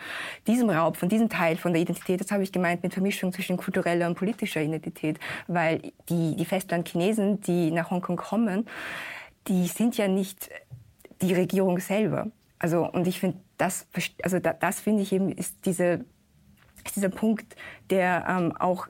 diesem 0.46 0.69
Raub 0.69 0.98
von 0.98 1.10
diesem 1.10 1.29
Teil 1.29 1.57
von 1.57 1.74
der 1.74 1.81
Identität, 1.81 2.22
das 2.22 2.31
habe 2.31 2.43
ich 2.43 2.51
gemeint 2.51 2.84
mit 2.84 2.93
Vermischung 2.93 3.34
zwischen 3.34 3.57
kultureller 3.57 4.07
und 4.07 4.15
politischer 4.15 4.62
Identität, 4.62 5.19
weil 5.48 5.93
die, 6.10 6.36
die 6.36 6.46
Festlandchinesen, 6.46 7.41
die 7.41 7.72
nach 7.72 7.89
Hongkong 7.89 8.17
kommen, 8.17 8.67
die 9.48 9.67
sind 9.67 9.98
ja 9.98 10.07
nicht 10.07 10.50
die 11.22 11.34
Regierung 11.34 11.79
selber. 11.79 12.27
Also, 12.60 12.88
und 12.89 13.07
ich 13.07 13.19
finde, 13.19 13.38
das, 13.57 13.88
also 14.22 14.39
da, 14.39 14.53
das 14.53 14.79
finde 14.79 15.01
ich 15.01 15.12
eben, 15.12 15.31
ist, 15.31 15.65
diese, 15.65 16.05
ist 16.86 16.96
dieser 16.96 17.10
Punkt, 17.10 17.55
der 17.89 18.25
ähm, 18.27 18.55
auch, 18.57 18.88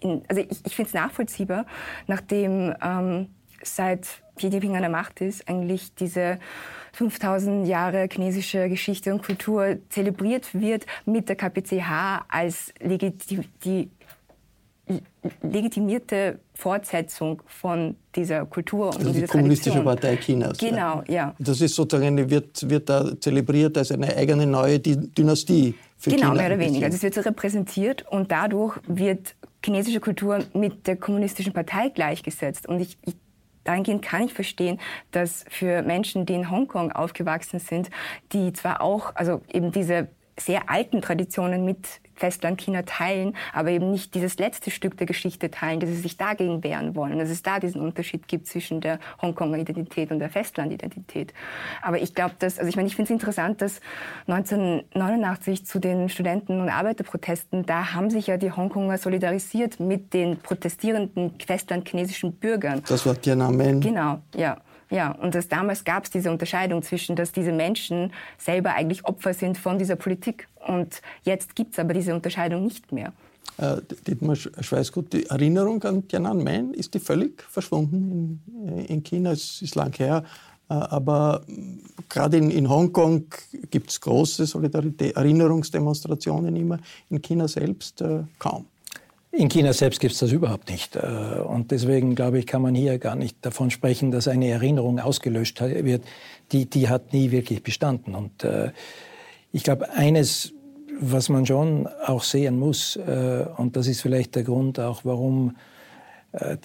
in, 0.00 0.22
also 0.28 0.42
ich, 0.42 0.64
ich 0.66 0.76
finde 0.76 0.88
es 0.88 0.94
nachvollziehbar, 0.94 1.66
nachdem 2.06 2.74
ähm, 2.82 3.28
seit 3.62 4.06
Xi 4.36 4.48
Jinping 4.48 4.74
an 4.74 4.82
der 4.82 4.90
Macht 4.90 5.20
ist, 5.20 5.48
eigentlich 5.48 5.94
diese 5.94 6.38
5000 6.92 7.66
Jahre 7.66 8.08
chinesische 8.10 8.68
Geschichte 8.68 9.12
und 9.12 9.22
Kultur 9.22 9.78
zelebriert 9.88 10.54
wird 10.54 10.86
mit 11.06 11.28
der 11.28 11.36
KPCH 11.36 12.24
als 12.28 12.72
legitim 12.80 13.44
die 13.64 13.90
legitimierte 15.42 16.40
Fortsetzung 16.54 17.42
von 17.46 17.96
dieser 18.14 18.44
Kultur 18.46 18.88
und 18.88 18.98
also 18.98 19.12
die 19.12 19.22
kommunistische 19.22 19.82
Tradition. 19.82 19.84
Partei 19.84 20.16
Chinas. 20.16 20.58
Genau, 20.58 21.02
ja. 21.06 21.14
ja. 21.14 21.34
Das 21.38 21.60
ist 21.60 21.74
sozusagen 21.74 22.28
wird 22.28 22.68
wird 22.68 22.88
da 22.88 23.18
zelebriert 23.18 23.78
als 23.78 23.92
eine 23.92 24.14
eigene 24.16 24.46
neue 24.46 24.80
Dynastie 24.80 25.74
für 25.96 26.10
genau, 26.10 26.22
China. 26.22 26.32
Genau, 26.32 26.34
mehr 26.34 26.46
oder 26.46 26.58
weniger. 26.58 26.90
Das 26.90 27.02
wird 27.02 27.14
so 27.14 27.20
repräsentiert 27.20 28.04
und 28.10 28.30
dadurch 28.32 28.78
wird 28.86 29.34
chinesische 29.64 30.00
Kultur 30.00 30.40
mit 30.52 30.86
der 30.86 30.96
kommunistischen 30.96 31.52
Partei 31.52 31.88
gleichgesetzt. 31.88 32.68
Und 32.68 32.80
ich, 32.80 32.98
ich 33.06 33.14
dahingehend 33.64 34.02
kann 34.02 34.22
ich 34.22 34.34
verstehen, 34.34 34.80
dass 35.10 35.44
für 35.48 35.82
Menschen, 35.82 36.26
die 36.26 36.34
in 36.34 36.50
Hongkong 36.50 36.92
aufgewachsen 36.92 37.58
sind, 37.58 37.90
die 38.32 38.52
zwar 38.52 38.80
auch, 38.80 39.14
also 39.14 39.40
eben 39.52 39.72
diese 39.72 40.08
sehr 40.38 40.70
alten 40.70 41.02
Traditionen 41.02 41.64
mit 41.64 42.00
Festlandchina 42.14 42.82
teilen, 42.82 43.34
aber 43.52 43.70
eben 43.70 43.90
nicht 43.90 44.14
dieses 44.14 44.38
letzte 44.38 44.70
Stück 44.70 44.96
der 44.96 45.06
Geschichte 45.06 45.50
teilen, 45.50 45.80
dass 45.80 45.90
sie 45.90 45.96
sich 45.96 46.16
dagegen 46.16 46.62
wehren 46.62 46.94
wollen, 46.94 47.18
dass 47.18 47.30
es 47.30 47.42
da 47.42 47.58
diesen 47.58 47.80
Unterschied 47.80 48.28
gibt 48.28 48.46
zwischen 48.46 48.80
der 48.80 48.98
Hongkonger 49.20 49.58
Identität 49.58 50.10
und 50.10 50.18
der 50.18 50.30
Festlandidentität. 50.30 51.32
Aber 51.80 52.00
ich 52.00 52.14
glaube, 52.14 52.34
dass, 52.38 52.58
also 52.58 52.68
ich 52.68 52.76
meine, 52.76 52.86
ich 52.88 52.96
finde 52.96 53.12
es 53.12 53.20
interessant, 53.20 53.60
dass 53.60 53.80
1989 54.26 55.66
zu 55.66 55.78
den 55.78 56.08
Studenten- 56.08 56.60
und 56.60 56.68
Arbeiterprotesten, 56.68 57.66
da 57.66 57.92
haben 57.92 58.10
sich 58.10 58.28
ja 58.28 58.36
die 58.36 58.52
Hongkonger 58.52 58.98
solidarisiert 58.98 59.80
mit 59.80 60.14
den 60.14 60.38
protestierenden 60.38 61.34
festlandchinesischen 61.44 62.34
Bürgern. 62.34 62.82
Das 62.88 63.04
war 63.06 63.20
Tiananmen. 63.20 63.80
Genau, 63.80 64.20
ja. 64.36 64.58
Ja, 64.92 65.12
und 65.12 65.34
das, 65.34 65.48
damals 65.48 65.84
gab 65.84 66.04
es 66.04 66.10
diese 66.10 66.30
Unterscheidung 66.30 66.82
zwischen, 66.82 67.16
dass 67.16 67.32
diese 67.32 67.50
Menschen 67.50 68.12
selber 68.36 68.74
eigentlich 68.74 69.06
Opfer 69.06 69.32
sind 69.32 69.56
von 69.56 69.78
dieser 69.78 69.96
Politik. 69.96 70.48
Und 70.66 71.00
jetzt 71.22 71.56
gibt 71.56 71.72
es 71.72 71.78
aber 71.78 71.94
diese 71.94 72.14
Unterscheidung 72.14 72.64
nicht 72.64 72.92
mehr. 72.92 73.14
Äh, 73.56 73.78
Dietmar 74.06 74.36
Schweißgut, 74.36 75.12
die 75.14 75.26
Erinnerung 75.26 75.82
an 75.84 76.06
Tiananmen, 76.06 76.74
ist 76.74 76.92
die 76.92 77.00
völlig 77.00 77.42
verschwunden 77.42 78.40
in, 78.46 78.68
äh, 78.68 78.84
in 78.84 79.02
China? 79.02 79.32
Es 79.32 79.62
ist 79.62 79.74
lang 79.76 79.96
her. 79.96 80.24
Äh, 80.68 80.74
aber 80.74 81.42
gerade 82.10 82.36
in, 82.36 82.50
in 82.50 82.68
Hongkong 82.68 83.24
gibt 83.70 83.90
es 83.90 84.00
große 84.00 84.44
Solidarität, 84.44 85.16
Erinnerungsdemonstrationen 85.16 86.54
immer, 86.54 86.78
in 87.08 87.22
China 87.22 87.48
selbst 87.48 88.02
äh, 88.02 88.24
kaum. 88.38 88.66
In 89.34 89.48
China 89.48 89.72
selbst 89.72 89.98
gibt 89.98 90.12
es 90.12 90.20
das 90.20 90.30
überhaupt 90.30 90.68
nicht. 90.68 90.94
Äh, 90.94 91.00
und 91.00 91.70
deswegen, 91.70 92.14
glaube 92.14 92.38
ich, 92.38 92.46
kann 92.46 92.60
man 92.60 92.74
hier 92.74 92.98
gar 92.98 93.16
nicht 93.16 93.38
davon 93.40 93.70
sprechen, 93.70 94.10
dass 94.10 94.28
eine 94.28 94.48
Erinnerung 94.50 95.00
ausgelöscht 95.00 95.58
wird. 95.62 96.04
Die, 96.52 96.66
die 96.68 96.90
hat 96.90 97.14
nie 97.14 97.30
wirklich 97.30 97.62
bestanden. 97.62 98.14
Und 98.14 98.44
äh, 98.44 98.72
ich 99.50 99.64
glaube, 99.64 99.90
eines, 99.90 100.52
was 101.00 101.30
man 101.30 101.46
schon 101.46 101.88
auch 102.04 102.22
sehen 102.22 102.58
muss, 102.58 102.96
äh, 102.96 103.46
und 103.56 103.76
das 103.76 103.86
ist 103.86 104.02
vielleicht 104.02 104.34
der 104.34 104.44
Grund 104.44 104.78
auch, 104.78 105.04
warum 105.04 105.56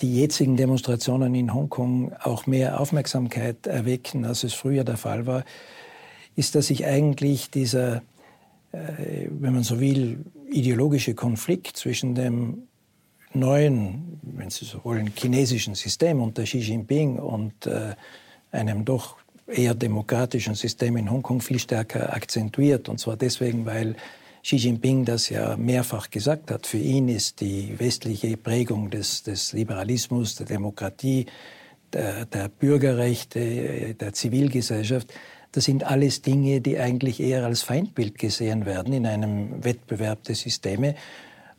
die 0.02 0.22
jetzigen 0.22 0.56
Demonstrationen 0.56 1.36
in 1.36 1.54
Hongkong 1.54 2.14
auch 2.24 2.48
mehr 2.48 2.80
Aufmerksamkeit 2.80 3.68
erwecken, 3.68 4.24
als 4.24 4.46
es 4.46 4.54
früher 4.54 4.86
der 4.86 4.96
Fall 4.96 5.26
war, 5.26 5.44
ist, 6.38 6.56
dass 6.56 6.68
sich 6.68 6.86
eigentlich 6.86 7.52
dieser 7.52 8.02
wenn 8.72 9.54
man 9.54 9.64
so 9.64 9.80
will, 9.80 10.20
ideologische 10.50 11.14
Konflikt 11.14 11.78
zwischen 11.78 12.16
dem 12.16 12.68
neuen, 13.34 14.20
wenn 14.22 14.50
Sie 14.50 14.66
so 14.66 14.84
wollen, 14.84 15.12
chinesischen 15.16 15.76
System 15.76 16.22
unter 16.22 16.44
Xi 16.44 16.60
Jinping 16.60 17.18
und 17.18 17.66
äh, 17.68 17.96
einem 18.52 18.86
doch 18.86 19.18
eher 19.48 19.74
demokratischen 19.74 20.56
System 20.56 20.98
in 20.98 21.10
Hongkong 21.10 21.42
viel 21.42 21.60
stärker 21.60 22.14
akzentuiert. 22.14 22.90
Und 22.90 23.00
zwar 23.00 23.16
deswegen, 23.16 23.66
weil 23.66 23.96
Xi 24.44 24.58
Jinping 24.58 25.06
das 25.06 25.30
ja 25.30 25.58
mehrfach 25.58 26.10
gesagt 26.10 26.52
hat. 26.52 26.68
Für 26.68 26.78
ihn 26.78 27.08
ist 27.10 27.42
die 27.42 27.78
westliche 27.80 28.38
Prägung 28.38 28.90
des, 28.90 29.24
des 29.24 29.54
Liberalismus, 29.54 30.36
der 30.36 30.46
Demokratie, 30.46 31.26
der, 31.94 32.26
der 32.26 32.50
Bürgerrechte, 32.50 33.96
der 33.96 34.14
Zivilgesellschaft 34.14 35.14
das 35.58 35.64
sind 35.64 35.84
alles 35.86 36.22
Dinge, 36.22 36.62
die 36.62 36.78
eigentlich 36.78 37.20
eher 37.20 37.44
als 37.44 37.64
Feindbild 37.64 38.20
gesehen 38.20 38.68
werden 38.68 38.94
in 38.94 39.08
einem 39.08 39.64
Wettbewerb 39.64 40.24
der 40.26 40.36
Systeme. 40.36 40.94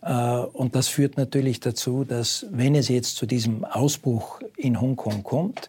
Äh, 0.03 0.13
und 0.13 0.77
das 0.77 0.87
führt 0.87 1.17
natürlich 1.17 1.59
dazu, 1.59 2.05
dass 2.05 2.47
wenn 2.53 2.77
es 2.77 2.87
jetzt 2.89 3.17
zu 3.17 3.27
diesem 3.27 3.65
Ausbruch 3.65 4.41
in 4.57 4.81
Hongkong 4.81 5.25
kommt, 5.25 5.69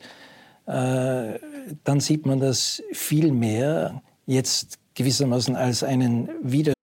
äh, 0.68 1.40
dann 1.84 2.00
sieht 2.00 2.28
man 2.28 2.40
das 2.40 2.84
viel 2.92 3.32
mehr 3.32 4.04
jetzt 4.28 4.78
gewissermaßen 4.94 5.56
als 5.56 5.82
einen 5.82 6.30
Wider. 6.44 6.74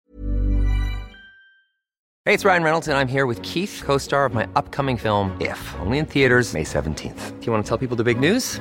Hey, 2.24 2.34
it's 2.34 2.44
Ryan 2.44 2.64
Reynolds 2.64 2.88
and 2.88 2.98
I'm 2.98 3.08
here 3.08 3.28
with 3.28 3.40
Keith, 3.42 3.84
co-star 3.86 4.26
of 4.26 4.34
my 4.34 4.48
upcoming 4.56 4.98
film 4.98 5.30
If, 5.40 5.76
only 5.80 6.00
in 6.00 6.06
theaters 6.06 6.52
May 6.52 6.64
17th. 6.64 7.38
Do 7.38 7.46
you 7.46 7.52
want 7.52 7.64
to 7.64 7.68
tell 7.68 7.78
people 7.78 7.96
the 7.96 8.02
big 8.02 8.18
news? 8.18 8.60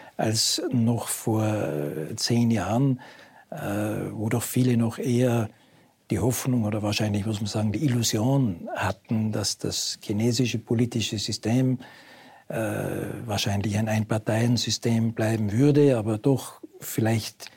als 0.21 0.61
noch 0.71 1.07
vor 1.07 1.43
äh, 1.43 2.15
zehn 2.15 2.51
Jahren, 2.51 3.01
äh, 3.49 3.57
wo 4.11 4.29
doch 4.29 4.43
viele 4.43 4.77
noch 4.77 4.99
eher 4.99 5.49
die 6.11 6.19
Hoffnung 6.19 6.63
oder 6.65 6.83
wahrscheinlich 6.83 7.25
muss 7.25 7.41
man 7.41 7.47
sagen 7.47 7.71
die 7.71 7.83
Illusion 7.83 8.69
hatten, 8.75 9.31
dass 9.31 9.57
das 9.57 9.97
chinesische 10.03 10.59
politische 10.59 11.17
System 11.17 11.79
äh, 12.49 12.55
wahrscheinlich 13.25 13.77
ein 13.77 13.87
Einparteiensystem 13.87 15.13
bleiben 15.13 15.51
würde, 15.51 15.97
aber 15.97 16.17
doch 16.17 16.61
vielleicht 16.79 17.49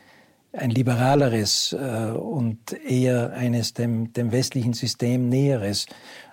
ein 0.53 0.71
liberaleres 0.71 1.73
und 1.73 2.73
eher 2.89 3.33
eines 3.33 3.75
dem, 3.75 4.13
dem 4.13 4.31
westlichen 4.31 4.73
System 4.73 5.29
näheres. 5.29 5.87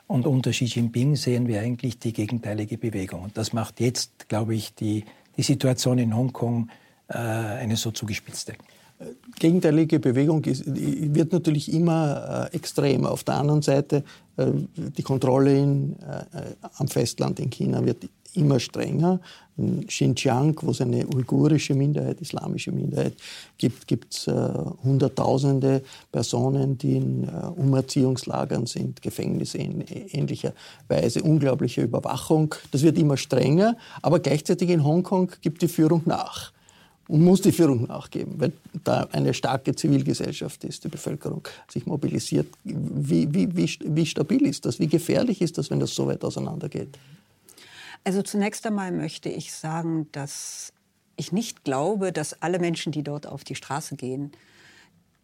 Und 0.05 0.27
unter 0.27 0.51
Xi 0.51 0.65
Jinping 0.65 1.15
sehen 1.15 1.47
wir 1.47 1.59
eigentlich 1.61 1.97
die 1.97 2.13
gegenteilige 2.13 2.77
Bewegung. 2.77 3.23
Und 3.23 3.35
das 3.35 3.51
macht 3.51 3.79
jetzt, 3.79 4.29
glaube 4.29 4.53
ich, 4.53 4.75
die 4.75 5.05
die 5.37 5.43
Situation 5.43 5.97
in 5.97 6.15
Hongkong 6.15 6.69
äh, 7.07 7.17
eine 7.17 7.75
so 7.75 7.91
zugespitzte. 7.91 8.53
Gegenteilige 9.39 9.99
Bewegung 9.99 10.43
ist, 10.45 10.63
wird 10.65 11.31
natürlich 11.31 11.73
immer 11.73 12.49
äh, 12.51 12.55
extremer. 12.55 13.11
Auf 13.11 13.23
der 13.23 13.35
anderen 13.35 13.61
Seite, 13.61 14.03
äh, 14.37 14.45
die 14.75 15.01
Kontrolle 15.01 15.57
in, 15.57 15.95
äh, 15.99 16.23
am 16.75 16.87
Festland 16.87 17.39
in 17.39 17.49
China 17.49 17.83
wird 17.83 18.07
immer 18.33 18.59
strenger. 18.59 19.19
In 19.57 19.85
Xinjiang, 19.85 20.57
wo 20.61 20.71
es 20.71 20.81
eine 20.81 21.05
uigurische 21.07 21.75
Minderheit, 21.75 22.21
islamische 22.21 22.71
Minderheit 22.71 23.13
gibt, 23.57 23.87
gibt 23.87 24.13
es 24.13 24.27
äh, 24.27 24.31
Hunderttausende 24.83 25.83
Personen, 26.11 26.77
die 26.77 26.97
in 26.97 27.23
äh, 27.25 27.47
Umerziehungslagern 27.55 28.65
sind, 28.65 29.01
Gefängnisse 29.01 29.57
in 29.57 29.81
ähnlicher 29.81 30.53
Weise, 30.87 31.21
unglaubliche 31.21 31.81
Überwachung. 31.81 32.55
Das 32.71 32.81
wird 32.81 32.97
immer 32.97 33.17
strenger, 33.17 33.77
aber 34.01 34.19
gleichzeitig 34.19 34.69
in 34.69 34.83
Hongkong 34.83 35.31
gibt 35.41 35.61
die 35.61 35.67
Führung 35.67 36.01
nach 36.05 36.51
und 37.11 37.25
muss 37.25 37.41
die 37.41 37.51
Führung 37.51 37.87
nachgeben, 37.87 38.35
weil 38.39 38.53
da 38.85 39.07
eine 39.11 39.33
starke 39.33 39.75
Zivilgesellschaft 39.75 40.63
ist, 40.63 40.85
die 40.85 40.87
Bevölkerung 40.87 41.45
sich 41.69 41.85
mobilisiert. 41.85 42.47
Wie, 42.63 43.27
wie, 43.33 43.53
wie, 43.55 43.69
wie 43.83 44.05
stabil 44.05 44.45
ist 44.45 44.65
das? 44.65 44.79
Wie 44.79 44.87
gefährlich 44.87 45.41
ist 45.41 45.57
das, 45.57 45.69
wenn 45.69 45.81
das 45.81 45.93
so 45.93 46.07
weit 46.07 46.23
auseinandergeht? 46.23 46.97
Also 48.03 48.21
zunächst 48.23 48.65
einmal 48.65 48.91
möchte 48.91 49.29
ich 49.29 49.53
sagen, 49.53 50.11
dass 50.11 50.73
ich 51.15 51.31
nicht 51.31 51.63
glaube, 51.63 52.11
dass 52.11 52.41
alle 52.41 52.57
Menschen, 52.59 52.91
die 52.91 53.03
dort 53.03 53.27
auf 53.27 53.43
die 53.43 53.55
Straße 53.55 53.95
gehen, 53.95 54.31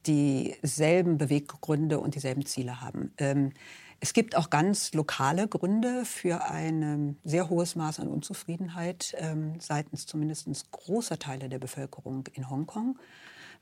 dieselben 0.05 1.17
Beweggründe 1.17 1.99
und 1.99 2.15
dieselben 2.15 2.45
Ziele 2.45 2.81
haben. 2.81 3.13
Ähm, 3.17 3.51
es 3.99 4.13
gibt 4.13 4.35
auch 4.35 4.51
ganz 4.51 4.93
lokale 4.93 5.47
Gründe 5.47 6.05
für 6.05 6.43
ein 6.45 7.17
sehr 7.23 7.49
hohes 7.49 7.75
Maß 7.75 7.99
an 7.99 8.07
Unzufriedenheit 8.07 9.15
ähm, 9.17 9.59
seitens 9.59 10.05
zumindest 10.05 10.47
großer 10.71 11.17
Teile 11.17 11.49
der 11.49 11.57
Bevölkerung 11.57 12.27
in 12.33 12.47
Hongkong, 12.49 12.99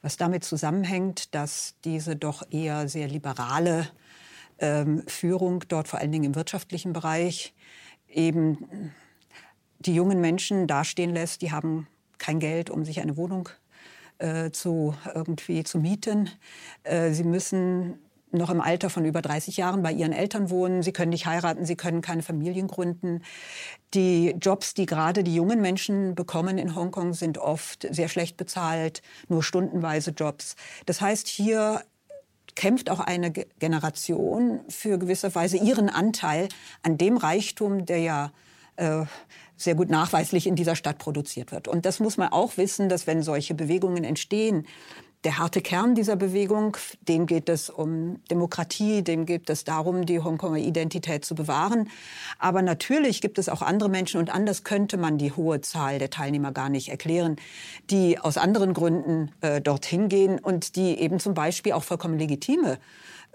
was 0.02 0.18
damit 0.18 0.44
zusammenhängt, 0.44 1.34
dass 1.34 1.76
diese 1.86 2.18
doch 2.18 2.44
eher 2.52 2.90
sehr 2.90 3.08
liberale 3.08 3.88
ähm, 4.60 5.04
Führung 5.08 5.64
dort 5.70 5.88
vor 5.88 6.00
allen 6.00 6.12
Dingen 6.12 6.26
im 6.26 6.36
wirtschaftlichen 6.36 6.92
Bereich 6.92 7.54
eben 8.10 8.92
die 9.86 9.96
jungen 9.96 10.22
Menschen 10.22 10.68
dastehen 10.68 11.14
lässt, 11.14 11.42
die 11.42 11.52
haben 11.52 11.88
kein 12.18 12.40
Geld, 12.40 12.70
um 12.70 12.86
sich 12.86 13.02
eine 13.02 13.18
Wohnung 13.18 13.50
äh, 14.18 14.52
zu 14.52 14.96
irgendwie 15.14 15.64
zu 15.64 15.80
mieten. 15.80 16.30
Äh, 16.84 17.12
sie 17.12 17.24
müssen 17.24 18.00
noch 18.32 18.50
im 18.50 18.62
Alter 18.62 18.90
von 18.90 19.06
über 19.06 19.22
30 19.22 19.58
Jahren 19.58 19.82
bei 19.82 19.92
ihren 19.92 20.12
Eltern 20.12 20.50
wohnen. 20.50 20.84
Sie 20.84 20.92
können 20.92 21.10
nicht 21.10 21.26
heiraten, 21.26 21.66
sie 21.66 21.76
können 21.76 22.02
keine 22.02 22.22
Familien 22.22 22.68
gründen. 22.68 23.22
Die 23.94 24.36
Jobs, 24.42 24.74
die 24.74 24.86
gerade 24.86 25.24
die 25.24 25.36
jungen 25.36 25.62
Menschen 25.62 26.16
bekommen 26.16 26.58
in 26.58 26.76
Hongkong, 26.76 27.14
sind 27.14 27.38
oft 27.38 27.88
sehr 27.90 28.10
schlecht 28.10 28.38
bezahlt, 28.38 29.02
nur 29.30 29.44
stundenweise 29.44 30.12
Jobs. 30.12 30.56
Das 30.86 31.02
heißt, 31.02 31.28
hier 31.28 31.84
kämpft 32.56 32.90
auch 32.90 33.00
eine 33.00 33.32
Generation 33.32 34.62
für 34.70 34.98
gewisserweise 34.98 35.58
ihren 35.58 35.90
Anteil 35.90 36.48
an 36.84 36.98
dem 36.98 37.18
Reichtum, 37.18 37.86
der 37.86 38.00
ja 38.00 38.32
äh, 38.78 39.06
sehr 39.58 39.76
gut 39.76 39.90
nachweislich 39.90 40.48
in 40.48 40.56
dieser 40.56 40.76
Stadt 40.76 40.98
produziert 40.98 41.52
wird. 41.52 41.68
Und 41.68 41.86
das 41.86 42.00
muss 42.00 42.18
man 42.18 42.30
auch 42.30 42.58
wissen, 42.58 42.90
dass 42.90 43.08
wenn 43.08 43.24
solche 43.24 43.54
Bewegungen 43.54 44.04
entstehen, 44.04 44.66
der 45.26 45.40
harte 45.40 45.62
Kern 45.62 45.96
dieser 45.96 46.16
Bewegung, 46.16 46.78
dem 47.02 47.26
geht 47.26 47.50
es 47.50 47.72
um 47.72 48.22
Demokratie, 48.30 49.02
dem 49.02 49.26
geht 49.26 49.50
es 49.50 49.64
darum, 49.64 50.06
die 50.06 50.20
Hongkonger 50.20 50.60
Identität 50.60 51.26
zu 51.26 51.34
bewahren. 51.34 51.90
Aber 52.38 52.62
natürlich 52.62 53.22
gibt 53.22 53.40
es 53.40 53.50
auch 53.50 53.64
andere 53.64 53.90
Menschen 53.90 54.20
und 54.20 54.30
anders 54.30 54.64
könnte 54.64 54.98
man 54.98 55.18
die 55.18 55.32
hohe 55.32 55.62
Zahl 55.62 55.98
der 55.98 56.12
Teilnehmer 56.12 56.52
gar 56.52 56.70
nicht 56.70 56.90
erklären, 56.90 57.38
die 57.90 58.20
aus 58.20 58.38
anderen 58.38 58.76
Gründen 58.76 59.32
äh, 59.42 59.62
dorthin 59.62 60.10
gehen 60.10 60.38
und 60.38 60.76
die 60.76 61.00
eben 61.00 61.20
zum 61.20 61.34
Beispiel 61.34 61.72
auch 61.72 61.84
vollkommen 61.84 62.20
legitime 62.20 62.78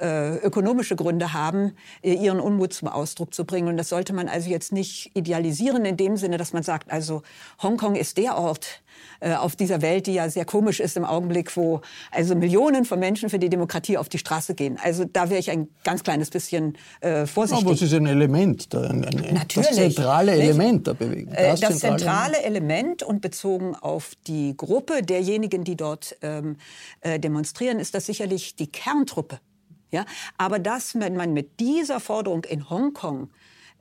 äh, 0.00 0.36
ökonomische 0.36 0.96
Gründe 0.96 1.32
haben, 1.32 1.72
äh, 2.02 2.14
ihren 2.14 2.40
Unmut 2.40 2.72
zum 2.72 2.88
Ausdruck 2.88 3.34
zu 3.34 3.44
bringen. 3.44 3.68
Und 3.68 3.76
das 3.76 3.88
sollte 3.88 4.12
man 4.12 4.28
also 4.28 4.50
jetzt 4.50 4.72
nicht 4.72 5.10
idealisieren 5.14 5.84
in 5.84 5.96
dem 5.96 6.16
Sinne, 6.16 6.36
dass 6.36 6.52
man 6.52 6.62
sagt, 6.62 6.90
also 6.90 7.22
Hongkong 7.62 7.96
ist 7.96 8.16
der 8.16 8.36
Ort 8.36 8.82
äh, 9.20 9.34
auf 9.34 9.56
dieser 9.56 9.82
Welt, 9.82 10.06
die 10.06 10.14
ja 10.14 10.28
sehr 10.28 10.44
komisch 10.44 10.80
ist 10.80 10.96
im 10.96 11.04
Augenblick, 11.04 11.54
wo 11.56 11.80
also 12.10 12.34
Millionen 12.34 12.84
von 12.84 12.98
Menschen 12.98 13.28
für 13.28 13.38
die 13.38 13.50
Demokratie 13.50 13.98
auf 13.98 14.08
die 14.08 14.18
Straße 14.18 14.54
gehen. 14.54 14.78
Also 14.82 15.04
da 15.04 15.28
wäre 15.30 15.40
ich 15.40 15.50
ein 15.50 15.68
ganz 15.84 16.02
kleines 16.02 16.30
bisschen 16.30 16.76
äh, 17.00 17.26
vorsichtig. 17.26 17.66
Aber 17.66 17.74
es 17.74 17.82
ist 17.82 17.92
ein 17.92 18.06
Element, 18.06 18.74
ein, 18.74 19.04
ein, 19.04 19.34
Natürlich, 19.34 19.68
das 19.68 19.76
zentrale 19.76 20.32
Element 20.32 20.86
der 20.86 20.94
Bewegung. 20.94 21.34
Das, 21.34 21.60
das 21.60 21.78
zentrale, 21.78 21.98
zentrale 21.98 22.42
Element 22.42 23.02
und 23.02 23.20
bezogen 23.20 23.74
auf 23.74 24.12
die 24.26 24.56
Gruppe 24.56 25.02
derjenigen, 25.02 25.64
die 25.64 25.76
dort 25.76 26.16
ähm, 26.22 26.56
äh, 27.00 27.18
demonstrieren, 27.20 27.78
ist 27.78 27.94
das 27.94 28.06
sicherlich 28.06 28.56
die 28.56 28.66
Kerntruppe 28.68 29.40
ja? 29.90 30.04
Aber 30.38 30.58
dass 30.58 30.98
wenn 30.98 31.16
man 31.16 31.32
mit 31.32 31.60
dieser 31.60 32.00
Forderung 32.00 32.44
in 32.44 32.68
Hongkong 32.68 33.30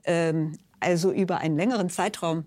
ähm, 0.04 0.58
also 0.80 1.12
über 1.12 1.38
einen 1.38 1.56
längeren 1.56 1.90
Zeitraum 1.90 2.44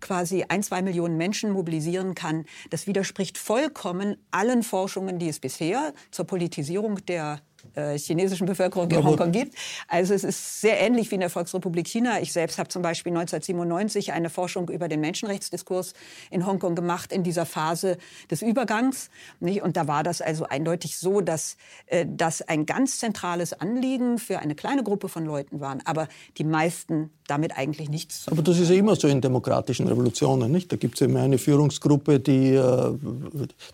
quasi 0.00 0.44
ein, 0.48 0.62
zwei 0.62 0.82
Millionen 0.82 1.16
Menschen 1.16 1.50
mobilisieren 1.50 2.14
kann, 2.14 2.44
das 2.70 2.86
widerspricht 2.86 3.38
vollkommen 3.38 4.16
allen 4.30 4.62
Forschungen, 4.62 5.18
die 5.18 5.28
es 5.28 5.38
bisher 5.38 5.94
zur 6.10 6.26
Politisierung 6.26 7.04
der 7.06 7.40
äh, 7.74 7.98
chinesischen 7.98 8.46
Bevölkerung 8.46 8.90
in 8.90 9.04
Hongkong 9.04 9.32
gibt. 9.32 9.54
Also 9.88 10.14
es 10.14 10.24
ist 10.24 10.60
sehr 10.60 10.80
ähnlich 10.80 11.10
wie 11.10 11.16
in 11.16 11.20
der 11.20 11.30
Volksrepublik 11.30 11.86
China. 11.86 12.20
Ich 12.20 12.32
selbst 12.32 12.58
habe 12.58 12.68
zum 12.68 12.82
Beispiel 12.82 13.10
1997 13.10 14.12
eine 14.12 14.30
Forschung 14.30 14.68
über 14.68 14.88
den 14.88 15.00
Menschenrechtsdiskurs 15.00 15.94
in 16.30 16.46
Hongkong 16.46 16.74
gemacht 16.74 17.12
in 17.12 17.22
dieser 17.22 17.46
Phase 17.46 17.98
des 18.30 18.42
Übergangs. 18.42 19.10
Nicht? 19.40 19.62
Und 19.62 19.76
da 19.76 19.88
war 19.88 20.02
das 20.02 20.20
also 20.20 20.46
eindeutig 20.46 20.98
so, 20.98 21.20
dass 21.20 21.56
äh, 21.86 22.06
das 22.08 22.42
ein 22.42 22.66
ganz 22.66 22.98
zentrales 22.98 23.52
Anliegen 23.52 24.18
für 24.18 24.38
eine 24.38 24.54
kleine 24.54 24.82
Gruppe 24.82 25.08
von 25.08 25.24
Leuten 25.24 25.60
waren. 25.60 25.80
Aber 25.84 26.08
die 26.38 26.44
meisten 26.44 27.10
damit 27.26 27.56
eigentlich 27.56 27.88
nichts 27.88 28.24
zu 28.24 28.30
tun. 28.30 28.38
Aber 28.38 28.42
das 28.44 28.58
ist 28.58 28.70
ja 28.70 28.76
immer 28.76 28.96
so 28.96 29.08
in 29.08 29.20
demokratischen 29.20 29.88
Revolutionen, 29.88 30.52
nicht? 30.52 30.70
Da 30.70 30.76
gibt 30.76 30.96
es 30.96 31.00
immer 31.00 31.20
eine 31.20 31.38
Führungsgruppe, 31.38 32.20
die 32.20 32.54
äh, 32.54 32.92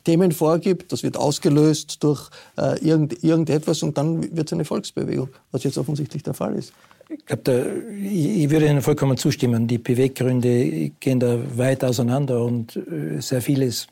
Themen 0.04 0.32
vorgibt. 0.32 0.92
Das 0.92 1.02
wird 1.02 1.16
ausgelöst 1.16 2.02
durch 2.02 2.30
äh, 2.56 2.78
irgend, 2.78 3.24
irgendetwas 3.24 3.82
und 3.82 3.98
dann 3.98 4.36
wird 4.36 4.48
es 4.48 4.52
eine 4.52 4.64
Volksbewegung, 4.64 5.28
was 5.52 5.64
jetzt 5.64 5.78
offensichtlich 5.78 6.22
der 6.22 6.34
Fall 6.34 6.54
ist. 6.56 6.72
Ich, 7.08 7.26
glaub, 7.26 7.42
da, 7.42 7.64
ich 8.00 8.48
würde 8.50 8.66
Ihnen 8.66 8.82
vollkommen 8.82 9.16
zustimmen. 9.16 9.66
Die 9.66 9.78
Beweggründe 9.78 10.90
gehen 11.00 11.18
da 11.18 11.38
weit 11.56 11.82
auseinander 11.82 12.44
und 12.44 12.76
äh, 12.76 13.20
sehr 13.20 13.42
vieles 13.42 13.88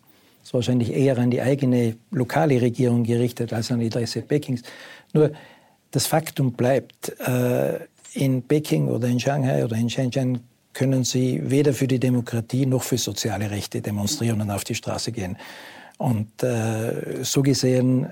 ist 0.49 0.55
wahrscheinlich 0.55 0.94
eher 0.94 1.18
an 1.18 1.31
die 1.31 1.42
eigene 1.42 1.97
lokale 2.11 2.61
Regierung 2.61 3.05
gerichtet 3.05 3.53
als 3.53 3.71
an 3.71 3.81
die 3.81 3.87
Interesse 3.87 4.23
Pekings. 4.23 4.62
Nur 5.12 5.33
das 5.90 6.07
Faktum 6.07 6.53
bleibt, 6.53 7.11
äh, 7.21 7.81
in 8.14 8.42
Peking 8.42 8.88
oder 8.88 9.09
in 9.09 9.21
Shanghai 9.21 9.64
oder 9.64 9.77
in 9.77 9.90
Shenzhen 9.90 10.40
können 10.73 11.05
sie 11.05 11.40
weder 11.51 11.73
für 11.73 11.88
die 11.88 11.99
Demokratie 11.99 12.66
noch 12.66 12.83
für 12.83 12.99
soziale 12.99 13.51
Rechte 13.51 13.81
demonstrieren 13.81 14.40
und 14.40 14.51
auf 14.51 14.64
die 14.64 14.75
Straße 14.75 15.12
gehen. 15.12 15.37
Und 15.97 16.42
äh, 16.42 17.25
so 17.25 17.42
gesehen 17.42 18.09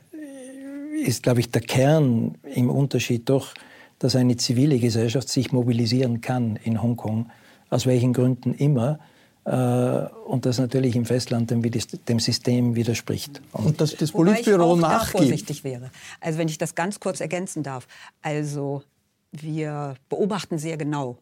ist, 1.04 1.22
glaube 1.22 1.40
ich, 1.40 1.50
der 1.50 1.62
Kern 1.62 2.36
im 2.54 2.70
Unterschied 2.70 3.28
doch, 3.28 3.54
dass 3.98 4.16
eine 4.16 4.36
zivile 4.36 4.78
Gesellschaft 4.78 5.28
sich 5.28 5.52
mobilisieren 5.52 6.20
kann 6.20 6.56
in 6.64 6.82
Hongkong, 6.82 7.30
aus 7.70 7.86
welchen 7.86 8.12
Gründen 8.12 8.54
immer, 8.54 8.98
äh, 9.46 10.08
und 10.26 10.44
das 10.44 10.58
natürlich 10.58 10.96
im 10.96 11.04
Festland 11.04 11.50
dem, 11.52 11.62
dem 11.62 12.18
System 12.18 12.74
widerspricht. 12.74 13.40
Und, 13.52 13.66
und 13.66 13.80
dass 13.80 13.94
das 13.94 14.10
Politbüro 14.10 14.70
Wobei 14.70 14.78
ich 14.78 14.84
auch 14.84 14.88
nachgibt. 14.88 15.14
Da 15.14 15.18
vorsichtig 15.18 15.64
wäre. 15.64 15.90
Also 16.20 16.38
wenn 16.38 16.48
ich 16.48 16.58
das 16.58 16.74
ganz 16.74 16.98
kurz 16.98 17.20
ergänzen 17.20 17.62
darf. 17.62 17.86
Also 18.22 18.82
wir 19.42 19.94
beobachten 20.08 20.58
sehr 20.58 20.76
genau, 20.76 21.18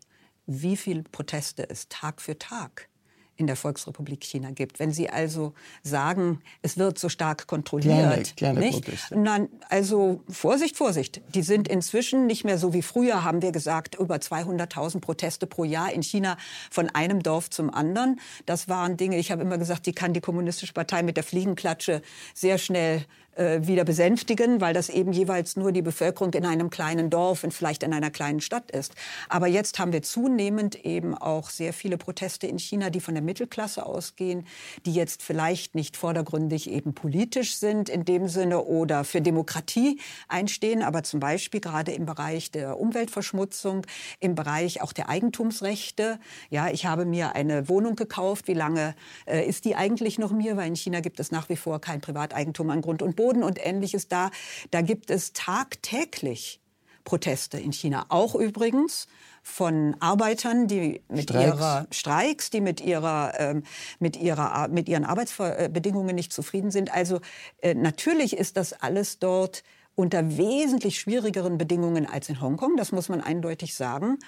wie 0.46 0.76
viele 0.76 1.02
Proteste 1.04 1.68
es 1.68 1.88
Tag 1.88 2.20
für 2.20 2.38
Tag 2.38 2.88
in 3.36 3.46
der 3.46 3.56
Volksrepublik 3.56 4.22
China 4.22 4.50
gibt. 4.50 4.78
Wenn 4.78 4.92
Sie 4.92 5.10
also 5.10 5.54
sagen, 5.82 6.40
es 6.62 6.78
wird 6.78 6.98
so 6.98 7.08
stark 7.08 7.46
kontrolliert, 7.46 8.36
kleine, 8.36 8.60
kleine 8.60 8.60
nicht? 8.60 9.10
Nein, 9.10 9.48
also 9.68 10.22
Vorsicht, 10.28 10.76
Vorsicht. 10.76 11.20
Die 11.34 11.42
sind 11.42 11.66
inzwischen 11.66 12.26
nicht 12.26 12.44
mehr 12.44 12.58
so 12.58 12.72
wie 12.72 12.82
früher, 12.82 13.24
haben 13.24 13.42
wir 13.42 13.50
gesagt, 13.50 13.96
über 13.96 14.16
200.000 14.16 15.00
Proteste 15.00 15.46
pro 15.46 15.64
Jahr 15.64 15.92
in 15.92 16.02
China 16.02 16.36
von 16.70 16.88
einem 16.90 17.22
Dorf 17.22 17.50
zum 17.50 17.74
anderen. 17.74 18.20
Das 18.46 18.68
waren 18.68 18.96
Dinge, 18.96 19.18
ich 19.18 19.32
habe 19.32 19.42
immer 19.42 19.58
gesagt, 19.58 19.86
die 19.86 19.92
kann 19.92 20.12
die 20.12 20.20
Kommunistische 20.20 20.72
Partei 20.72 21.02
mit 21.02 21.16
der 21.16 21.24
Fliegenklatsche 21.24 22.02
sehr 22.34 22.58
schnell 22.58 23.04
wieder 23.36 23.84
besänftigen, 23.84 24.60
weil 24.60 24.74
das 24.74 24.88
eben 24.88 25.12
jeweils 25.12 25.56
nur 25.56 25.72
die 25.72 25.82
Bevölkerung 25.82 26.32
in 26.34 26.46
einem 26.46 26.70
kleinen 26.70 27.10
Dorf 27.10 27.44
und 27.44 27.52
vielleicht 27.52 27.82
in 27.82 27.92
einer 27.92 28.10
kleinen 28.10 28.40
Stadt 28.40 28.70
ist. 28.70 28.94
Aber 29.28 29.46
jetzt 29.46 29.78
haben 29.78 29.92
wir 29.92 30.02
zunehmend 30.02 30.84
eben 30.84 31.14
auch 31.16 31.50
sehr 31.50 31.72
viele 31.72 31.98
Proteste 31.98 32.46
in 32.46 32.58
China, 32.58 32.90
die 32.90 33.00
von 33.00 33.14
der 33.14 33.22
Mittelklasse 33.22 33.84
ausgehen, 33.86 34.46
die 34.86 34.94
jetzt 34.94 35.22
vielleicht 35.22 35.74
nicht 35.74 35.96
vordergründig 35.96 36.70
eben 36.70 36.94
politisch 36.94 37.56
sind 37.56 37.88
in 37.88 38.04
dem 38.04 38.28
Sinne 38.28 38.62
oder 38.62 39.04
für 39.04 39.20
Demokratie 39.20 40.00
einstehen, 40.28 40.82
aber 40.82 41.02
zum 41.02 41.20
Beispiel 41.20 41.60
gerade 41.60 41.92
im 41.92 42.06
Bereich 42.06 42.50
der 42.50 42.78
Umweltverschmutzung, 42.78 43.86
im 44.20 44.34
Bereich 44.34 44.82
auch 44.82 44.92
der 44.92 45.08
Eigentumsrechte. 45.08 46.18
Ja, 46.50 46.68
ich 46.68 46.86
habe 46.86 47.04
mir 47.04 47.34
eine 47.34 47.68
Wohnung 47.68 47.96
gekauft. 47.96 48.48
Wie 48.48 48.54
lange 48.54 48.94
äh, 49.26 49.44
ist 49.44 49.64
die 49.64 49.74
eigentlich 49.74 50.18
noch 50.18 50.30
mir? 50.30 50.56
Weil 50.56 50.68
in 50.68 50.76
China 50.76 51.00
gibt 51.00 51.18
es 51.18 51.32
nach 51.32 51.48
wie 51.48 51.56
vor 51.56 51.80
kein 51.80 52.00
Privateigentum 52.00 52.70
an 52.70 52.80
Grund 52.80 53.02
und 53.02 53.16
Boden. 53.16 53.23
Boden 53.24 53.42
und 53.42 53.58
ähnliches 53.64 54.08
da. 54.08 54.30
Da 54.70 54.82
gibt 54.82 55.10
es 55.10 55.32
tagtäglich 55.32 56.60
Proteste 57.04 57.58
in 57.58 57.72
China. 57.72 58.06
Auch 58.08 58.34
übrigens 58.34 59.06
von 59.42 59.96
Arbeitern, 60.00 60.66
die 60.66 61.02
mit 61.08 61.24
Streiks. 61.24 61.46
ihrer 61.46 61.86
Streiks, 61.90 62.50
die 62.50 62.60
mit 62.60 62.80
ihrer 62.80 63.32
ähm, 63.38 63.62
mit 63.98 64.16
ihrer 64.16 64.68
mit 64.68 64.88
ihren 64.88 65.04
Arbeitsbedingungen 65.04 66.14
nicht 66.14 66.32
zufrieden 66.32 66.70
sind. 66.70 66.92
Also 66.92 67.20
äh, 67.60 67.74
natürlich 67.74 68.36
ist 68.36 68.56
das 68.56 68.72
alles 68.72 69.18
dort 69.18 69.62
unter 69.94 70.36
wesentlich 70.36 70.98
schwierigeren 70.98 71.56
Bedingungen 71.56 72.06
als 72.06 72.28
in 72.28 72.40
Hongkong. 72.40 72.76
Das 72.76 72.90
muss 72.90 73.08
man 73.08 73.20
eindeutig 73.20 73.74
sagen. 73.74 74.18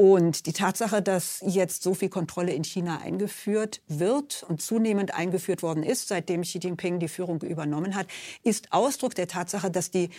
Und 0.00 0.46
die 0.46 0.52
Tatsache, 0.52 1.02
dass 1.02 1.42
jetzt 1.44 1.82
so 1.82 1.92
viel 1.92 2.08
Kontrolle 2.08 2.52
in 2.52 2.62
China 2.62 3.00
eingeführt 3.00 3.82
wird 3.88 4.44
und 4.48 4.62
zunehmend 4.62 5.12
eingeführt 5.12 5.60
worden 5.64 5.82
ist, 5.82 6.06
seitdem 6.06 6.42
Xi 6.42 6.60
Jinping 6.62 7.00
die 7.00 7.08
Führung 7.08 7.42
übernommen 7.42 7.96
hat, 7.96 8.06
ist 8.44 8.72
Ausdruck 8.72 9.16
der 9.16 9.26
Tatsache, 9.26 9.72
dass 9.72 9.90
die 9.90 10.10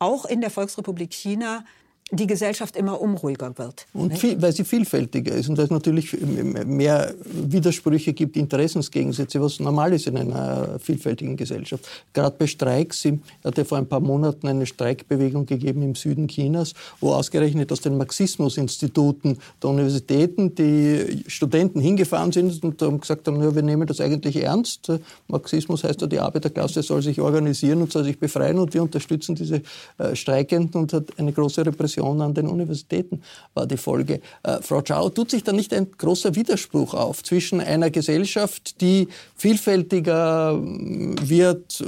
auch 0.00 0.24
in 0.24 0.40
der 0.40 0.50
Volksrepublik 0.50 1.14
China 1.14 1.64
die 2.12 2.26
Gesellschaft 2.26 2.76
immer 2.76 3.00
unruhiger 3.00 3.56
wird. 3.56 3.86
Und 3.92 4.18
viel, 4.18 4.40
weil 4.42 4.52
sie 4.52 4.64
vielfältiger 4.64 5.32
ist 5.32 5.48
und 5.48 5.56
weil 5.56 5.66
es 5.66 5.70
natürlich 5.70 6.16
mehr 6.20 7.14
Widersprüche 7.24 8.12
gibt, 8.12 8.36
Interessensgegensätze, 8.36 9.40
was 9.40 9.60
normal 9.60 9.92
ist 9.92 10.08
in 10.08 10.16
einer 10.16 10.78
vielfältigen 10.80 11.36
Gesellschaft. 11.36 11.86
Gerade 12.12 12.34
bei 12.36 12.48
Streiks, 12.48 13.04
es 13.04 13.14
hat 13.44 13.58
ja 13.58 13.64
vor 13.64 13.78
ein 13.78 13.86
paar 13.86 14.00
Monaten 14.00 14.48
eine 14.48 14.66
Streikbewegung 14.66 15.46
gegeben 15.46 15.82
im 15.82 15.94
Süden 15.94 16.26
Chinas, 16.26 16.74
wo 17.00 17.12
ausgerechnet 17.12 17.70
aus 17.70 17.80
den 17.80 17.96
Marxismusinstituten 17.96 19.38
der 19.62 19.70
Universitäten 19.70 20.54
die 20.56 21.24
Studenten 21.28 21.80
hingefahren 21.80 22.32
sind 22.32 22.64
und 22.64 22.82
haben 22.82 23.00
gesagt 23.00 23.28
haben, 23.28 23.40
ja, 23.40 23.54
wir 23.54 23.62
nehmen 23.62 23.86
das 23.86 24.00
eigentlich 24.00 24.36
ernst. 24.36 24.90
Marxismus 25.28 25.84
heißt 25.84 26.00
ja, 26.00 26.08
die 26.08 26.18
Arbeiterklasse 26.18 26.82
soll 26.82 27.02
sich 27.02 27.20
organisieren 27.20 27.82
und 27.82 27.92
soll 27.92 28.02
sich 28.02 28.18
befreien 28.18 28.58
und 28.58 28.74
wir 28.74 28.82
unterstützen 28.82 29.36
diese 29.36 29.62
äh, 29.98 30.16
Streikenden 30.16 30.80
und 30.80 30.92
hat 30.92 31.04
eine 31.16 31.32
große 31.32 31.64
Repression 31.64 31.99
Repression 32.00 32.20
an 32.20 32.34
den 32.34 32.46
Universitäten 32.46 33.22
war 33.54 33.66
die 33.66 33.76
Folge. 33.76 34.20
Äh, 34.42 34.58
Frau 34.62 34.82
Chao, 34.82 35.10
tut 35.10 35.30
sich 35.30 35.44
da 35.44 35.52
nicht 35.52 35.72
ein 35.72 35.88
großer 35.96 36.34
Widerspruch 36.34 36.94
auf 36.94 37.22
zwischen 37.22 37.60
einer 37.60 37.90
Gesellschaft, 37.90 38.80
die 38.80 39.08
vielfältiger 39.36 40.52
äh, 40.52 41.28
wird 41.28 41.80
äh, 41.80 41.84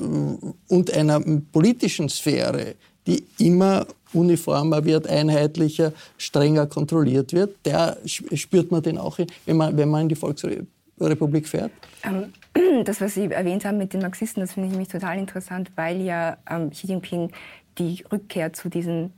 und 0.69 0.93
einer 0.93 1.21
politischen 1.53 2.09
Sphäre, 2.09 2.75
die 3.07 3.25
immer 3.39 3.87
uniformer 4.13 4.85
wird, 4.85 5.07
einheitlicher, 5.07 5.93
strenger 6.19 6.67
kontrolliert 6.67 7.33
wird. 7.33 7.57
Der 7.65 7.97
spürt 8.05 8.71
man 8.71 8.83
den 8.83 8.99
auch, 8.99 9.19
wenn 9.47 9.57
man, 9.57 9.77
wenn 9.77 9.89
man 9.89 10.03
in 10.03 10.09
die 10.11 10.15
Volksrepublik 10.15 11.49
fährt? 11.49 11.73
Ähm, 12.05 12.33
das, 12.85 13.01
was 13.01 13.15
Sie 13.15 13.25
erwähnt 13.25 13.65
haben 13.65 13.79
mit 13.79 13.95
den 13.95 14.03
Marxisten, 14.03 14.41
das 14.41 14.53
finde 14.53 14.67
ich 14.67 14.73
nämlich 14.73 14.89
total 14.89 15.19
interessant, 15.19 15.71
weil 15.77 16.03
ja 16.03 16.37
ähm, 16.49 16.71
Xi 16.71 16.89
Jinping 16.89 17.31
die 17.79 18.05
Rückkehr 18.13 18.53
zu 18.53 18.69
diesen 18.69 19.13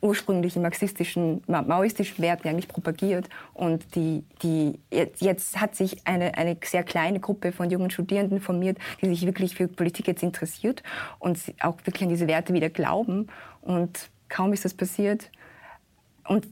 ursprünglichen 0.00 0.62
marxistischen, 0.62 1.42
maoistischen 1.46 2.22
Werten 2.22 2.48
eigentlich 2.48 2.68
propagiert. 2.68 3.28
Und 3.54 3.94
die, 3.94 4.24
die, 4.42 4.78
jetzt 5.18 5.60
hat 5.60 5.74
sich 5.74 6.06
eine, 6.06 6.36
eine 6.36 6.56
sehr 6.64 6.84
kleine 6.84 7.20
Gruppe 7.20 7.52
von 7.52 7.70
jungen 7.70 7.90
Studierenden 7.90 8.40
formiert, 8.40 8.78
die 9.00 9.08
sich 9.08 9.26
wirklich 9.26 9.56
für 9.56 9.68
Politik 9.68 10.06
jetzt 10.06 10.22
interessiert 10.22 10.82
und 11.18 11.38
auch 11.60 11.76
wirklich 11.84 12.04
an 12.04 12.10
diese 12.10 12.28
Werte 12.28 12.52
wieder 12.52 12.70
glauben. 12.70 13.28
Und 13.60 14.10
kaum 14.28 14.52
ist 14.52 14.64
das 14.64 14.74
passiert, 14.74 15.30
und 16.28 16.46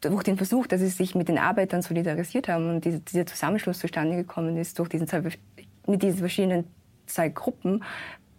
durch 0.00 0.22
den 0.22 0.36
Versuch, 0.36 0.66
dass 0.66 0.80
sie 0.80 0.88
sich 0.88 1.14
mit 1.14 1.28
den 1.28 1.38
Arbeitern 1.38 1.82
solidarisiert 1.82 2.48
haben 2.48 2.70
und 2.70 2.84
diese, 2.84 3.00
dieser 3.00 3.26
Zusammenschluss 3.26 3.78
zustande 3.78 4.16
gekommen 4.16 4.56
ist, 4.56 4.78
durch 4.78 4.88
diesen 4.88 5.06
zwei, 5.06 5.22
mit 5.86 6.02
diesen 6.02 6.18
verschiedenen 6.18 6.64
zwei 7.06 7.28
Gruppen, 7.28 7.84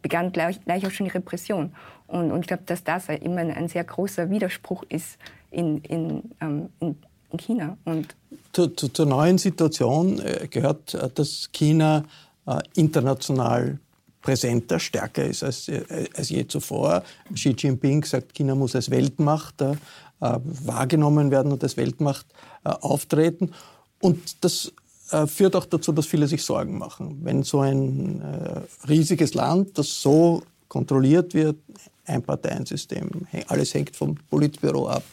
begann 0.02 0.32
gleich, 0.32 0.63
gleich 0.65 0.86
auch 0.88 0.91
schon 0.91 1.06
die 1.06 1.12
Repression. 1.12 1.76
Und, 2.12 2.32
und 2.32 2.41
ich 2.41 2.47
glaube, 2.47 2.63
dass 2.65 2.84
das 2.84 3.08
immer 3.08 3.41
ein, 3.41 3.69
sehr 3.69 3.84
großer 3.84 4.30
Widerspruch 4.30 4.84
ist 4.89 5.17
in, 5.50 5.78
in, 5.80 6.24
ähm, 6.41 6.69
in, 6.80 6.97
in 7.32 7.39
China. 7.39 7.78
Und 7.86 8.15
zu, 8.52 8.67
zu, 8.67 8.89
zur 8.89 9.06
neuen 9.06 9.38
Situation 9.38 10.19
äh, 10.19 10.47
gehört, 10.50 10.93
äh, 10.93 11.10
dass 11.13 11.50
China 11.54 12.04
äh, 12.45 12.60
international 12.76 13.80
präsenter, 14.21 14.78
stärker 14.78 15.26
ist 15.26 15.41
als, 15.41 15.71
als 16.15 16.30
je 16.30 16.45
zuvor. 16.45 17.02
Xi 17.34 17.56
Jinping 17.58 18.04
sagt, 18.04 18.36
China 18.36 18.54
muss 18.54 18.76
als 18.76 18.91
Weltmacht 18.91 19.56
wahrgenommen 20.19 21.32
werden 21.32 21.52
und 21.52 21.63
als 21.63 21.76
Weltmacht 21.76 22.28
auftreten. 22.63 23.52
Und 24.00 24.43
das 24.43 24.71
führt 25.26 25.56
auch 25.56 25.65
dazu, 25.65 25.91
dass 25.91 26.06
viele 26.06 26.28
sich 26.28 26.43
Sorgen 26.43 26.78
machen. 26.78 27.21
Wenn 27.24 27.41
so 27.41 27.62
ein 27.62 28.21
riesiges 28.88 29.34
Land, 29.34 29.80
das 29.80 30.04
so 30.04 30.43
kontrolliert 30.72 31.34
wird, 31.34 31.58
ein 32.06 32.24
Parteiensystem, 32.24 33.10
alles 33.48 33.74
hängt 33.74 33.94
vom 33.94 34.16
Politbüro 34.30 34.88
ab, 34.88 35.04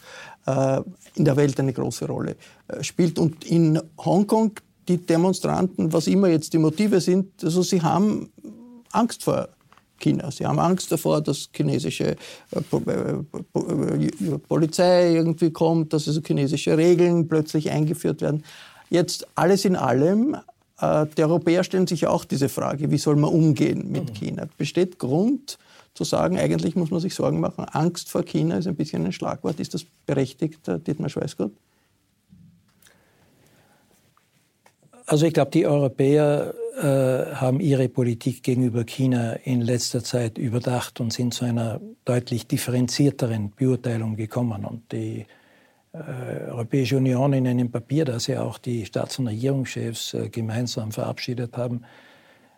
äh, 0.47 0.81
in 1.16 1.25
der 1.25 1.37
Welt 1.37 1.59
eine 1.59 1.73
große 1.73 2.07
Rolle 2.07 2.37
äh, 2.68 2.81
spielt. 2.85 3.18
Und 3.18 3.44
in 3.44 3.81
Hongkong, 3.99 4.53
die 4.87 4.99
Demonstranten, 4.99 5.92
was 5.92 6.07
immer 6.07 6.29
jetzt 6.29 6.53
die 6.53 6.59
Motive 6.59 7.01
sind, 7.01 7.42
also 7.42 7.62
sie 7.62 7.83
haben 7.83 8.31
Angst 8.92 9.25
vor 9.25 9.49
China. 9.99 10.31
Sie 10.31 10.47
haben 10.47 10.61
Angst 10.61 10.92
davor, 10.92 11.21
dass 11.21 11.49
chinesische 11.53 12.14
Polizei 14.49 15.14
irgendwie 15.16 15.51
kommt, 15.51 15.92
dass 15.92 16.07
also 16.07 16.21
chinesische 16.25 16.79
Regeln 16.79 17.27
plötzlich 17.27 17.68
eingeführt 17.73 18.21
werden. 18.21 18.44
Jetzt 18.90 19.27
alles 19.35 19.64
in 19.64 19.75
allem, 19.75 20.35
äh, 20.35 20.38
die 20.80 21.22
Europäer 21.24 21.64
stellen 21.64 21.88
sich 21.88 22.06
auch 22.06 22.24
diese 22.24 22.48
Frage, 22.48 22.90
wie 22.90 22.98
soll 22.98 23.16
man 23.16 23.30
umgehen 23.30 23.90
mit 23.90 24.10
mhm. 24.10 24.14
China? 24.14 24.48
Besteht 24.56 24.98
Grund 24.98 25.58
zu 25.94 26.04
sagen, 26.04 26.38
eigentlich 26.38 26.76
muss 26.76 26.92
man 26.92 27.00
sich 27.00 27.14
Sorgen 27.14 27.40
machen, 27.40 27.64
Angst 27.64 28.08
vor 28.08 28.22
China 28.22 28.58
ist 28.58 28.68
ein 28.68 28.76
bisschen 28.76 29.04
ein 29.04 29.12
Schlagwort. 29.12 29.58
Ist 29.58 29.74
das 29.74 29.84
berechtigt, 30.06 30.68
äh, 30.68 30.78
Dietmar 30.78 31.08
Schweißgott? 31.08 31.52
Also 35.06 35.26
ich 35.26 35.32
glaube, 35.32 35.50
die 35.50 35.66
Europäer 35.66 36.54
äh, 36.76 37.34
haben 37.34 37.58
ihre 37.58 37.88
Politik 37.88 38.44
gegenüber 38.44 38.84
China 38.84 39.32
in 39.32 39.62
letzter 39.62 40.04
Zeit 40.04 40.38
überdacht 40.38 41.00
und 41.00 41.12
sind 41.12 41.34
zu 41.34 41.44
einer 41.44 41.80
deutlich 42.04 42.46
differenzierteren 42.46 43.50
Beurteilung 43.50 44.14
gekommen. 44.14 44.64
Und 44.64 44.92
die 44.92 45.20
äh, 45.20 45.26
Europäische 45.92 46.96
Union 46.98 47.33
in 47.33 47.46
einem 47.46 47.70
Papier, 47.70 48.05
das 48.05 48.27
ja 48.27 48.42
auch 48.42 48.59
die 48.59 48.85
Staats- 48.85 49.18
und 49.18 49.29
Regierungschefs 49.29 50.14
äh, 50.14 50.29
gemeinsam 50.29 50.92
verabschiedet 50.92 51.57
haben, 51.57 51.83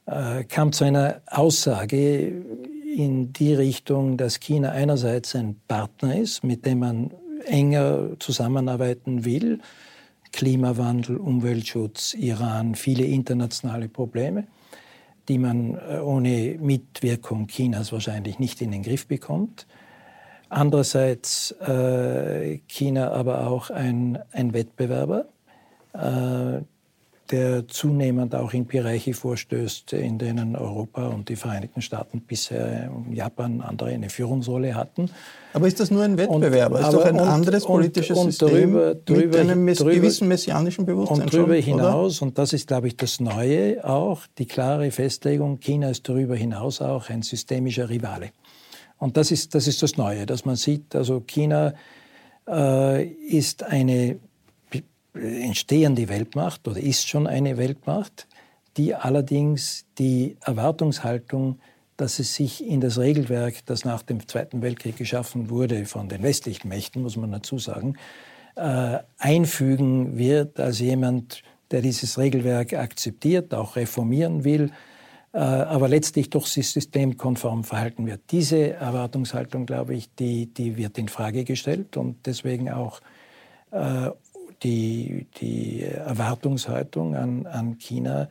äh, 0.07 0.45
kam 0.45 0.73
zu 0.73 0.85
einer 0.85 1.21
Aussage 1.27 2.33
in 2.97 3.33
die 3.33 3.55
Richtung, 3.55 4.17
dass 4.17 4.41
China 4.41 4.73
einerseits 4.73 5.37
ein 5.37 5.61
Partner 5.69 6.19
ist, 6.19 6.43
mit 6.43 6.67
dem 6.67 6.81
man 6.81 7.11
enger 7.47 8.19
zusammenarbeiten 8.19 9.25
will, 9.25 9.61
Klimawandel, 10.33 11.17
Umweltschutz, 11.17 12.15
Iran, 12.15 12.75
viele 12.75 13.05
internationale 13.05 13.89
Probleme, 13.89 14.47
die 15.29 15.39
man 15.39 15.79
ohne 16.03 16.57
Mitwirkung 16.61 17.49
Chinas 17.49 17.93
wahrscheinlich 17.93 18.39
nicht 18.39 18.61
in 18.61 18.71
den 18.71 18.83
Griff 18.83 19.07
bekommt. 19.07 19.67
Andererseits 20.51 21.53
äh, 21.61 22.59
China 22.67 23.13
aber 23.13 23.47
auch 23.47 23.71
ein, 23.71 24.19
ein 24.33 24.53
Wettbewerber, 24.53 25.27
äh, 25.93 26.63
der 27.31 27.69
zunehmend 27.69 28.35
auch 28.35 28.53
in 28.53 28.67
Bereiche 28.67 29.15
vorstößt, 29.15 29.93
in 29.93 30.19
denen 30.19 30.57
Europa 30.57 31.07
und 31.07 31.29
die 31.29 31.37
Vereinigten 31.37 31.83
Staaten 31.83 32.23
bisher, 32.23 32.91
Japan, 33.13 33.61
andere 33.61 33.91
eine 33.91 34.11
Führungsrolle 34.11 34.75
hatten. 34.75 35.09
Aber 35.53 35.69
ist 35.69 35.79
das 35.79 35.93
nur 35.93 36.03
ein 36.03 36.19
Wettbewerber? 36.19 36.79
Und, 36.79 36.85
ist 36.85 36.93
doch 36.95 37.05
ein 37.05 37.21
und, 37.21 37.29
anderes 37.29 37.65
politisches 37.65 38.19
und, 38.19 38.33
System 38.33 38.49
darüber, 38.49 38.95
darüber, 38.97 39.27
mit 39.27 39.37
einem 39.37 39.67
drüber, 39.73 39.93
gewissen 39.93 40.27
messianischen 40.27 40.85
Bewusstsein 40.85 41.23
Und 41.23 41.33
darüber 41.33 41.55
schon, 41.55 41.63
hinaus, 41.63 42.21
oder? 42.21 42.29
und 42.29 42.39
das 42.39 42.53
ist, 42.53 42.67
glaube 42.67 42.89
ich, 42.89 42.97
das 42.97 43.21
Neue 43.21 43.89
auch, 43.89 44.23
die 44.39 44.47
klare 44.47 44.91
Festlegung, 44.91 45.61
China 45.61 45.91
ist 45.91 46.09
darüber 46.09 46.35
hinaus 46.35 46.81
auch 46.81 47.09
ein 47.09 47.23
systemischer 47.23 47.89
Rivale. 47.89 48.31
Und 49.01 49.17
das 49.17 49.31
ist, 49.31 49.55
das 49.55 49.67
ist 49.67 49.83
das 49.83 49.97
Neue, 49.97 50.27
dass 50.27 50.45
man 50.45 50.57
sieht, 50.57 50.95
also 50.95 51.21
China 51.21 51.73
äh, 52.47 53.05
ist 53.07 53.65
eine 53.65 54.21
entstehende 55.15 56.09
Weltmacht 56.09 56.69
oder 56.69 56.79
ist 56.79 57.09
schon 57.09 57.27
eine 57.27 57.57
Weltmacht, 57.57 58.29
die 58.77 58.95
allerdings 58.95 59.87
die 59.99 60.37
Erwartungshaltung, 60.45 61.59
dass 61.97 62.19
es 62.19 62.35
sich 62.35 62.65
in 62.65 62.81
das 62.81 62.99
Regelwerk, 62.99 63.65
das 63.67 63.85
nach 63.85 64.03
dem 64.03 64.29
Zweiten 64.29 64.63
Weltkrieg 64.63 64.97
geschaffen 64.97 65.51
wurde, 65.51 65.87
von 65.87 66.09
den 66.09 66.23
westlichen 66.23 66.69
Mächten, 66.69 67.03
muss 67.03 67.17
man 67.17 67.33
dazu 67.33 67.59
sagen, 67.59 67.97
äh, 68.55 68.99
einfügen 69.19 70.19
wird 70.19 70.61
als 70.61 70.79
jemand, 70.79 71.43
der 71.71 71.81
dieses 71.81 72.19
Regelwerk 72.19 72.75
akzeptiert, 72.75 73.55
auch 73.55 73.77
reformieren 73.77 74.45
will, 74.45 74.73
aber 75.39 75.89
letztlich 75.89 76.31
doch 76.31 76.47
systemkonform 76.47 77.63
verhalten 77.63 78.07
wird. 78.07 78.21
Diese 78.31 78.73
Erwartungshaltung, 78.73 79.65
glaube 79.65 79.95
ich, 79.95 80.13
die, 80.15 80.47
die 80.47 80.77
wird 80.77 80.99
in 80.99 81.09
Frage 81.09 81.45
gestellt 81.45 81.97
und 81.97 82.27
deswegen 82.27 82.71
auch 82.71 83.01
äh, 83.71 84.11
die, 84.63 85.27
die 85.41 85.83
Erwartungshaltung 85.83 87.15
an, 87.15 87.47
an 87.47 87.79
China, 87.79 88.29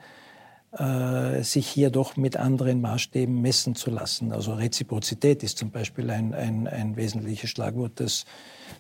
äh, 0.78 1.42
sich 1.42 1.68
hier 1.68 1.90
doch 1.90 2.18
mit 2.18 2.38
anderen 2.38 2.82
Maßstäben 2.82 3.42
messen 3.42 3.76
zu 3.76 3.90
lassen. 3.90 4.32
Also 4.34 4.54
Reziprozität 4.54 5.42
ist 5.42 5.58
zum 5.58 5.72
Beispiel 5.72 6.10
ein, 6.10 6.34
ein, 6.34 6.68
ein 6.68 6.96
wesentliches 6.98 7.50
Schlagwort, 7.50 7.94
das, 7.96 8.26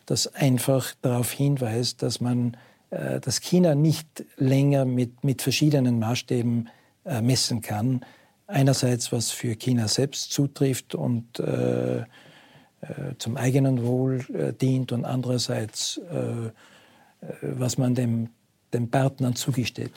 das 0.05 0.27
einfach 0.35 0.93
darauf 1.01 1.31
hinweist, 1.31 2.03
dass 2.03 2.19
man 2.19 2.57
äh, 2.89 3.19
dass 3.19 3.39
China 3.39 3.75
nicht 3.75 4.25
länger 4.35 4.85
mit, 4.85 5.23
mit 5.23 5.41
verschiedenen 5.41 5.99
Maßstäben 5.99 6.67
äh, 6.67 6.69
messen 7.21 7.61
kann. 7.61 8.01
Einerseits, 8.47 9.11
was 9.11 9.29
für 9.29 9.55
China 9.55 9.87
selbst 9.87 10.31
zutrifft 10.31 10.95
und 10.95 11.39
äh, 11.39 11.99
äh 11.99 12.05
zum 13.19 13.37
eigenen 13.37 13.85
Wohl 13.85 14.25
äh, 14.33 14.53
dient 14.53 14.91
und 14.91 15.05
andererseits, 15.05 15.97
äh, 16.11 16.49
was 17.41 17.77
man 17.77 17.93
dem, 17.93 18.29
den 18.73 18.89
Partnern 18.89 19.35
zugesteht. 19.35 19.91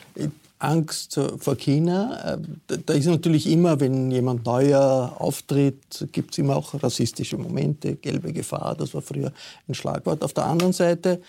Angst 0.59 1.19
vor 1.39 1.57
China. 1.57 2.39
Da 2.67 2.95
ist 2.95 3.07
natürlich 3.07 3.49
immer, 3.49 3.81
wenn 3.81 4.11
jemand 4.11 4.45
neuer 4.45 5.17
auftritt, 5.19 6.09
gibt 6.13 6.33
es 6.33 6.39
immer 6.39 6.57
auch 6.57 6.81
rassistische 6.83 7.37
Momente, 7.37 7.97
gelbe 7.97 8.33
Gefahr, 8.33 8.77
das 8.77 8.95
war 8.95 9.03
früher 9.03 9.33
ein 9.69 9.75
Schlagwort. 9.75 10.23
Auf 10.23 10.33
der 10.35 10.45
anderen 10.45 10.73
Seite 10.73 11.21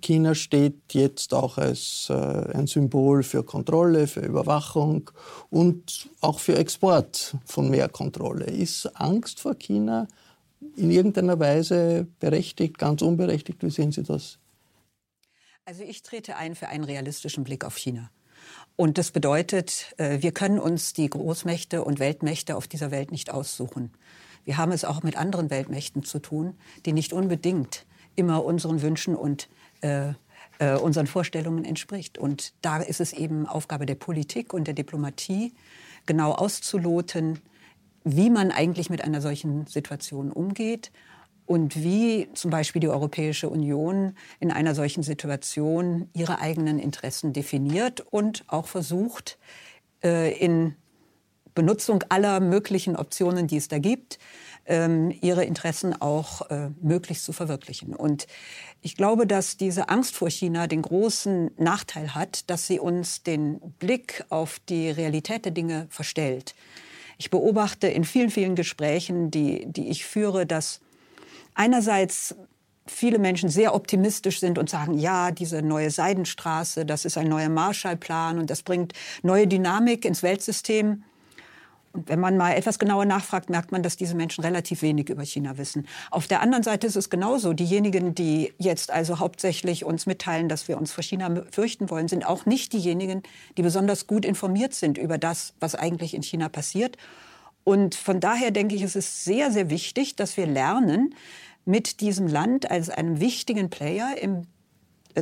China 0.00 0.34
steht 0.34 0.92
jetzt 0.92 1.34
auch 1.34 1.58
als 1.58 2.08
äh, 2.10 2.14
ein 2.14 2.66
Symbol 2.66 3.22
für 3.22 3.42
Kontrolle, 3.42 4.06
für 4.06 4.20
Überwachung 4.20 5.10
und 5.50 6.08
auch 6.20 6.38
für 6.38 6.56
Export 6.56 7.36
von 7.44 7.70
mehr 7.70 7.88
Kontrolle. 7.88 8.44
Ist 8.46 8.86
Angst 8.94 9.40
vor 9.40 9.54
China 9.54 10.08
in 10.76 10.90
irgendeiner 10.90 11.38
Weise 11.38 12.06
berechtigt, 12.20 12.78
ganz 12.78 13.02
unberechtigt? 13.02 13.62
Wie 13.62 13.70
sehen 13.70 13.92
Sie 13.92 14.02
das? 14.02 14.38
Also 15.64 15.82
ich 15.82 16.02
trete 16.02 16.36
ein 16.36 16.54
für 16.54 16.68
einen 16.68 16.84
realistischen 16.84 17.44
Blick 17.44 17.64
auf 17.64 17.76
China. 17.76 18.10
Und 18.76 18.98
das 18.98 19.10
bedeutet, 19.10 19.94
äh, 19.96 20.22
wir 20.22 20.32
können 20.32 20.58
uns 20.58 20.92
die 20.92 21.08
Großmächte 21.08 21.82
und 21.82 21.98
Weltmächte 21.98 22.56
auf 22.56 22.68
dieser 22.68 22.90
Welt 22.90 23.10
nicht 23.10 23.30
aussuchen. 23.30 23.92
Wir 24.44 24.58
haben 24.58 24.70
es 24.70 24.84
auch 24.84 25.02
mit 25.02 25.16
anderen 25.16 25.50
Weltmächten 25.50 26.04
zu 26.04 26.20
tun, 26.20 26.54
die 26.84 26.92
nicht 26.92 27.12
unbedingt 27.12 27.84
immer 28.14 28.44
unseren 28.44 28.80
Wünschen 28.82 29.16
und 29.16 29.48
äh, 29.80 30.12
äh, 30.58 30.76
unseren 30.76 31.06
Vorstellungen 31.06 31.64
entspricht. 31.64 32.18
Und 32.18 32.54
da 32.62 32.78
ist 32.78 33.00
es 33.00 33.12
eben 33.12 33.46
Aufgabe 33.46 33.86
der 33.86 33.94
Politik 33.94 34.52
und 34.54 34.66
der 34.66 34.74
Diplomatie, 34.74 35.52
genau 36.06 36.32
auszuloten, 36.32 37.40
wie 38.04 38.30
man 38.30 38.52
eigentlich 38.52 38.88
mit 38.88 39.02
einer 39.02 39.20
solchen 39.20 39.66
Situation 39.66 40.30
umgeht 40.30 40.92
und 41.44 41.76
wie 41.76 42.28
zum 42.34 42.50
Beispiel 42.50 42.80
die 42.80 42.88
Europäische 42.88 43.48
Union 43.48 44.14
in 44.40 44.50
einer 44.50 44.74
solchen 44.74 45.02
Situation 45.02 46.08
ihre 46.12 46.40
eigenen 46.40 46.78
Interessen 46.78 47.32
definiert 47.32 48.00
und 48.00 48.44
auch 48.46 48.66
versucht, 48.66 49.38
äh, 50.02 50.36
in 50.38 50.76
Benutzung 51.54 52.04
aller 52.08 52.40
möglichen 52.40 52.96
Optionen, 52.96 53.46
die 53.46 53.56
es 53.56 53.68
da 53.68 53.78
gibt, 53.78 54.18
ihre 55.20 55.44
Interessen 55.44 56.00
auch 56.00 56.50
äh, 56.50 56.70
möglichst 56.80 57.24
zu 57.24 57.32
verwirklichen. 57.32 57.94
Und 57.94 58.26
ich 58.82 58.96
glaube, 58.96 59.26
dass 59.26 59.56
diese 59.56 59.88
Angst 59.88 60.16
vor 60.16 60.30
China 60.30 60.66
den 60.66 60.82
großen 60.82 61.50
Nachteil 61.56 62.14
hat, 62.14 62.50
dass 62.50 62.66
sie 62.66 62.80
uns 62.80 63.22
den 63.22 63.60
Blick 63.78 64.24
auf 64.28 64.58
die 64.68 64.90
Realität 64.90 65.44
der 65.44 65.52
Dinge 65.52 65.86
verstellt. 65.90 66.54
Ich 67.18 67.30
beobachte 67.30 67.86
in 67.86 68.04
vielen, 68.04 68.30
vielen 68.30 68.56
Gesprächen, 68.56 69.30
die, 69.30 69.66
die 69.66 69.88
ich 69.88 70.04
führe, 70.04 70.46
dass 70.46 70.80
einerseits 71.54 72.34
viele 72.86 73.18
Menschen 73.18 73.48
sehr 73.48 73.74
optimistisch 73.74 74.40
sind 74.40 74.58
und 74.58 74.70
sagen, 74.70 74.98
ja, 74.98 75.30
diese 75.30 75.62
neue 75.62 75.90
Seidenstraße, 75.90 76.86
das 76.86 77.04
ist 77.04 77.18
ein 77.18 77.28
neuer 77.28 77.48
Marshallplan 77.48 78.38
und 78.38 78.50
das 78.50 78.62
bringt 78.62 78.92
neue 79.22 79.46
Dynamik 79.46 80.04
ins 80.04 80.22
Weltsystem. 80.22 81.04
Wenn 82.04 82.20
man 82.20 82.36
mal 82.36 82.52
etwas 82.52 82.78
genauer 82.78 83.04
nachfragt, 83.04 83.48
merkt 83.48 83.72
man, 83.72 83.82
dass 83.82 83.96
diese 83.96 84.14
Menschen 84.14 84.44
relativ 84.44 84.82
wenig 84.82 85.08
über 85.08 85.24
China 85.24 85.56
wissen. 85.56 85.86
Auf 86.10 86.26
der 86.26 86.40
anderen 86.40 86.62
Seite 86.62 86.86
ist 86.86 86.96
es 86.96 87.10
genauso. 87.10 87.52
Diejenigen, 87.52 88.14
die 88.14 88.52
jetzt 88.58 88.90
also 88.90 89.18
hauptsächlich 89.18 89.84
uns 89.84 90.06
mitteilen, 90.06 90.48
dass 90.48 90.68
wir 90.68 90.76
uns 90.76 90.92
vor 90.92 91.02
China 91.02 91.44
fürchten 91.50 91.88
wollen, 91.90 92.08
sind 92.08 92.26
auch 92.26 92.46
nicht 92.46 92.72
diejenigen, 92.72 93.22
die 93.56 93.62
besonders 93.62 94.06
gut 94.06 94.24
informiert 94.24 94.74
sind 94.74 94.98
über 94.98 95.18
das, 95.18 95.54
was 95.60 95.74
eigentlich 95.74 96.14
in 96.14 96.22
China 96.22 96.48
passiert. 96.48 96.96
Und 97.64 97.94
von 97.94 98.20
daher 98.20 98.50
denke 98.50 98.74
ich, 98.74 98.82
es 98.82 98.94
ist 98.94 99.24
sehr, 99.24 99.50
sehr 99.50 99.70
wichtig, 99.70 100.16
dass 100.16 100.36
wir 100.36 100.46
lernen, 100.46 101.14
mit 101.64 102.00
diesem 102.00 102.28
Land 102.28 102.70
als 102.70 102.90
einem 102.90 103.20
wichtigen 103.20 103.70
Player 103.70 104.16
im 104.20 104.46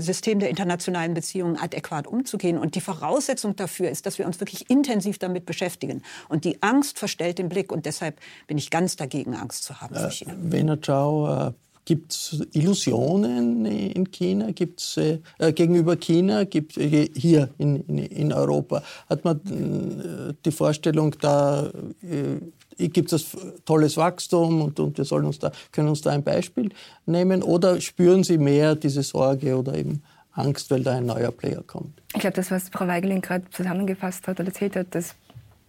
System 0.02 0.40
der 0.40 0.50
internationalen 0.50 1.14
Beziehungen 1.14 1.56
adäquat 1.56 2.06
umzugehen. 2.06 2.58
Und 2.58 2.74
die 2.74 2.80
Voraussetzung 2.80 3.56
dafür 3.56 3.90
ist, 3.90 4.06
dass 4.06 4.18
wir 4.18 4.26
uns 4.26 4.40
wirklich 4.40 4.70
intensiv 4.70 5.18
damit 5.18 5.46
beschäftigen. 5.46 6.02
Und 6.28 6.44
die 6.44 6.62
Angst 6.62 6.98
verstellt 6.98 7.38
den 7.38 7.48
Blick. 7.48 7.72
Und 7.72 7.86
deshalb 7.86 8.18
bin 8.46 8.58
ich 8.58 8.70
ganz 8.70 8.96
dagegen, 8.96 9.34
Angst 9.34 9.64
zu 9.64 9.80
haben 9.80 9.94
äh, 9.94 10.10
Wena 10.50 10.76
Chao, 10.76 11.48
äh, 11.48 11.52
Gibt 11.86 12.12
es 12.12 12.46
Illusionen 12.52 13.66
in 13.66 14.10
China 14.10 14.52
gibt's, 14.52 14.96
äh, 14.96 15.18
äh 15.38 15.52
gegenüber 15.52 15.96
China 15.96 16.44
gibt, 16.44 16.78
äh, 16.78 17.10
hier 17.14 17.50
in, 17.58 17.76
in, 17.88 17.98
in, 17.98 18.32
Europa? 18.32 18.82
Hat 19.06 19.24
man 19.24 19.36
äh, 19.36 20.34
die 20.46 20.50
Vorstellung, 20.50 21.14
da 21.20 21.66
äh, 21.66 22.40
gibt 22.76 23.12
es 23.12 23.36
tolles 23.64 23.96
Wachstum 23.96 24.62
und, 24.62 24.80
und 24.80 24.98
wir 24.98 25.04
sollen 25.04 25.26
uns 25.26 25.38
da, 25.38 25.52
können 25.72 25.88
uns 25.88 26.00
da 26.00 26.10
ein 26.10 26.22
Beispiel 26.22 26.70
nehmen? 27.06 27.42
Oder 27.42 27.80
spüren 27.80 28.24
Sie 28.24 28.38
mehr 28.38 28.74
diese 28.74 29.02
Sorge 29.02 29.56
oder 29.56 29.74
eben 29.74 30.02
Angst, 30.32 30.70
weil 30.70 30.82
da 30.82 30.96
ein 30.96 31.06
neuer 31.06 31.30
Player 31.30 31.62
kommt? 31.66 32.02
Ich 32.14 32.20
glaube, 32.20 32.36
das, 32.36 32.50
was 32.50 32.68
Frau 32.68 32.86
Weigelin 32.86 33.20
gerade 33.20 33.44
zusammengefasst 33.50 34.26
hat 34.26 34.40
oder 34.40 34.48
erzählt 34.48 34.76
hat, 34.76 34.88
das 34.90 35.14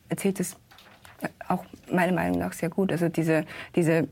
erzählt 0.10 0.39
es 0.39 0.56
auch 1.48 1.63
meiner 1.91 2.13
Meinung 2.13 2.39
nach 2.39 2.54
sehr 2.54 2.70
gut. 2.70 2.91
Also 2.91 3.10
diese, 3.10 3.46
diese 3.76 4.08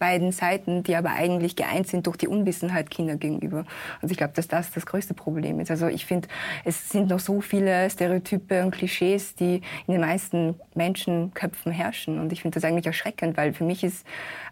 beiden 0.00 0.32
Seiten, 0.32 0.82
die 0.82 0.96
aber 0.96 1.10
eigentlich 1.10 1.54
geeint 1.54 1.86
sind 1.86 2.08
durch 2.08 2.16
die 2.16 2.26
Unwissenheit 2.26 2.90
China 2.90 3.14
gegenüber. 3.14 3.64
Also 4.02 4.10
ich 4.10 4.18
glaube, 4.18 4.32
dass 4.34 4.48
das 4.48 4.72
das 4.72 4.86
größte 4.86 5.14
Problem 5.14 5.60
ist. 5.60 5.70
Also 5.70 5.86
ich 5.86 6.06
finde, 6.06 6.26
es 6.64 6.88
sind 6.88 7.08
noch 7.10 7.20
so 7.20 7.40
viele 7.40 7.88
Stereotype 7.88 8.64
und 8.64 8.72
Klischees, 8.72 9.36
die 9.36 9.60
in 9.86 9.92
den 9.92 10.00
meisten 10.00 10.58
Menschenköpfen 10.74 11.70
herrschen. 11.70 12.18
Und 12.18 12.32
ich 12.32 12.42
finde 12.42 12.58
das 12.58 12.64
eigentlich 12.64 12.86
erschreckend, 12.86 13.36
weil 13.36 13.52
für 13.52 13.64
mich 13.64 13.84
ist 13.84 14.04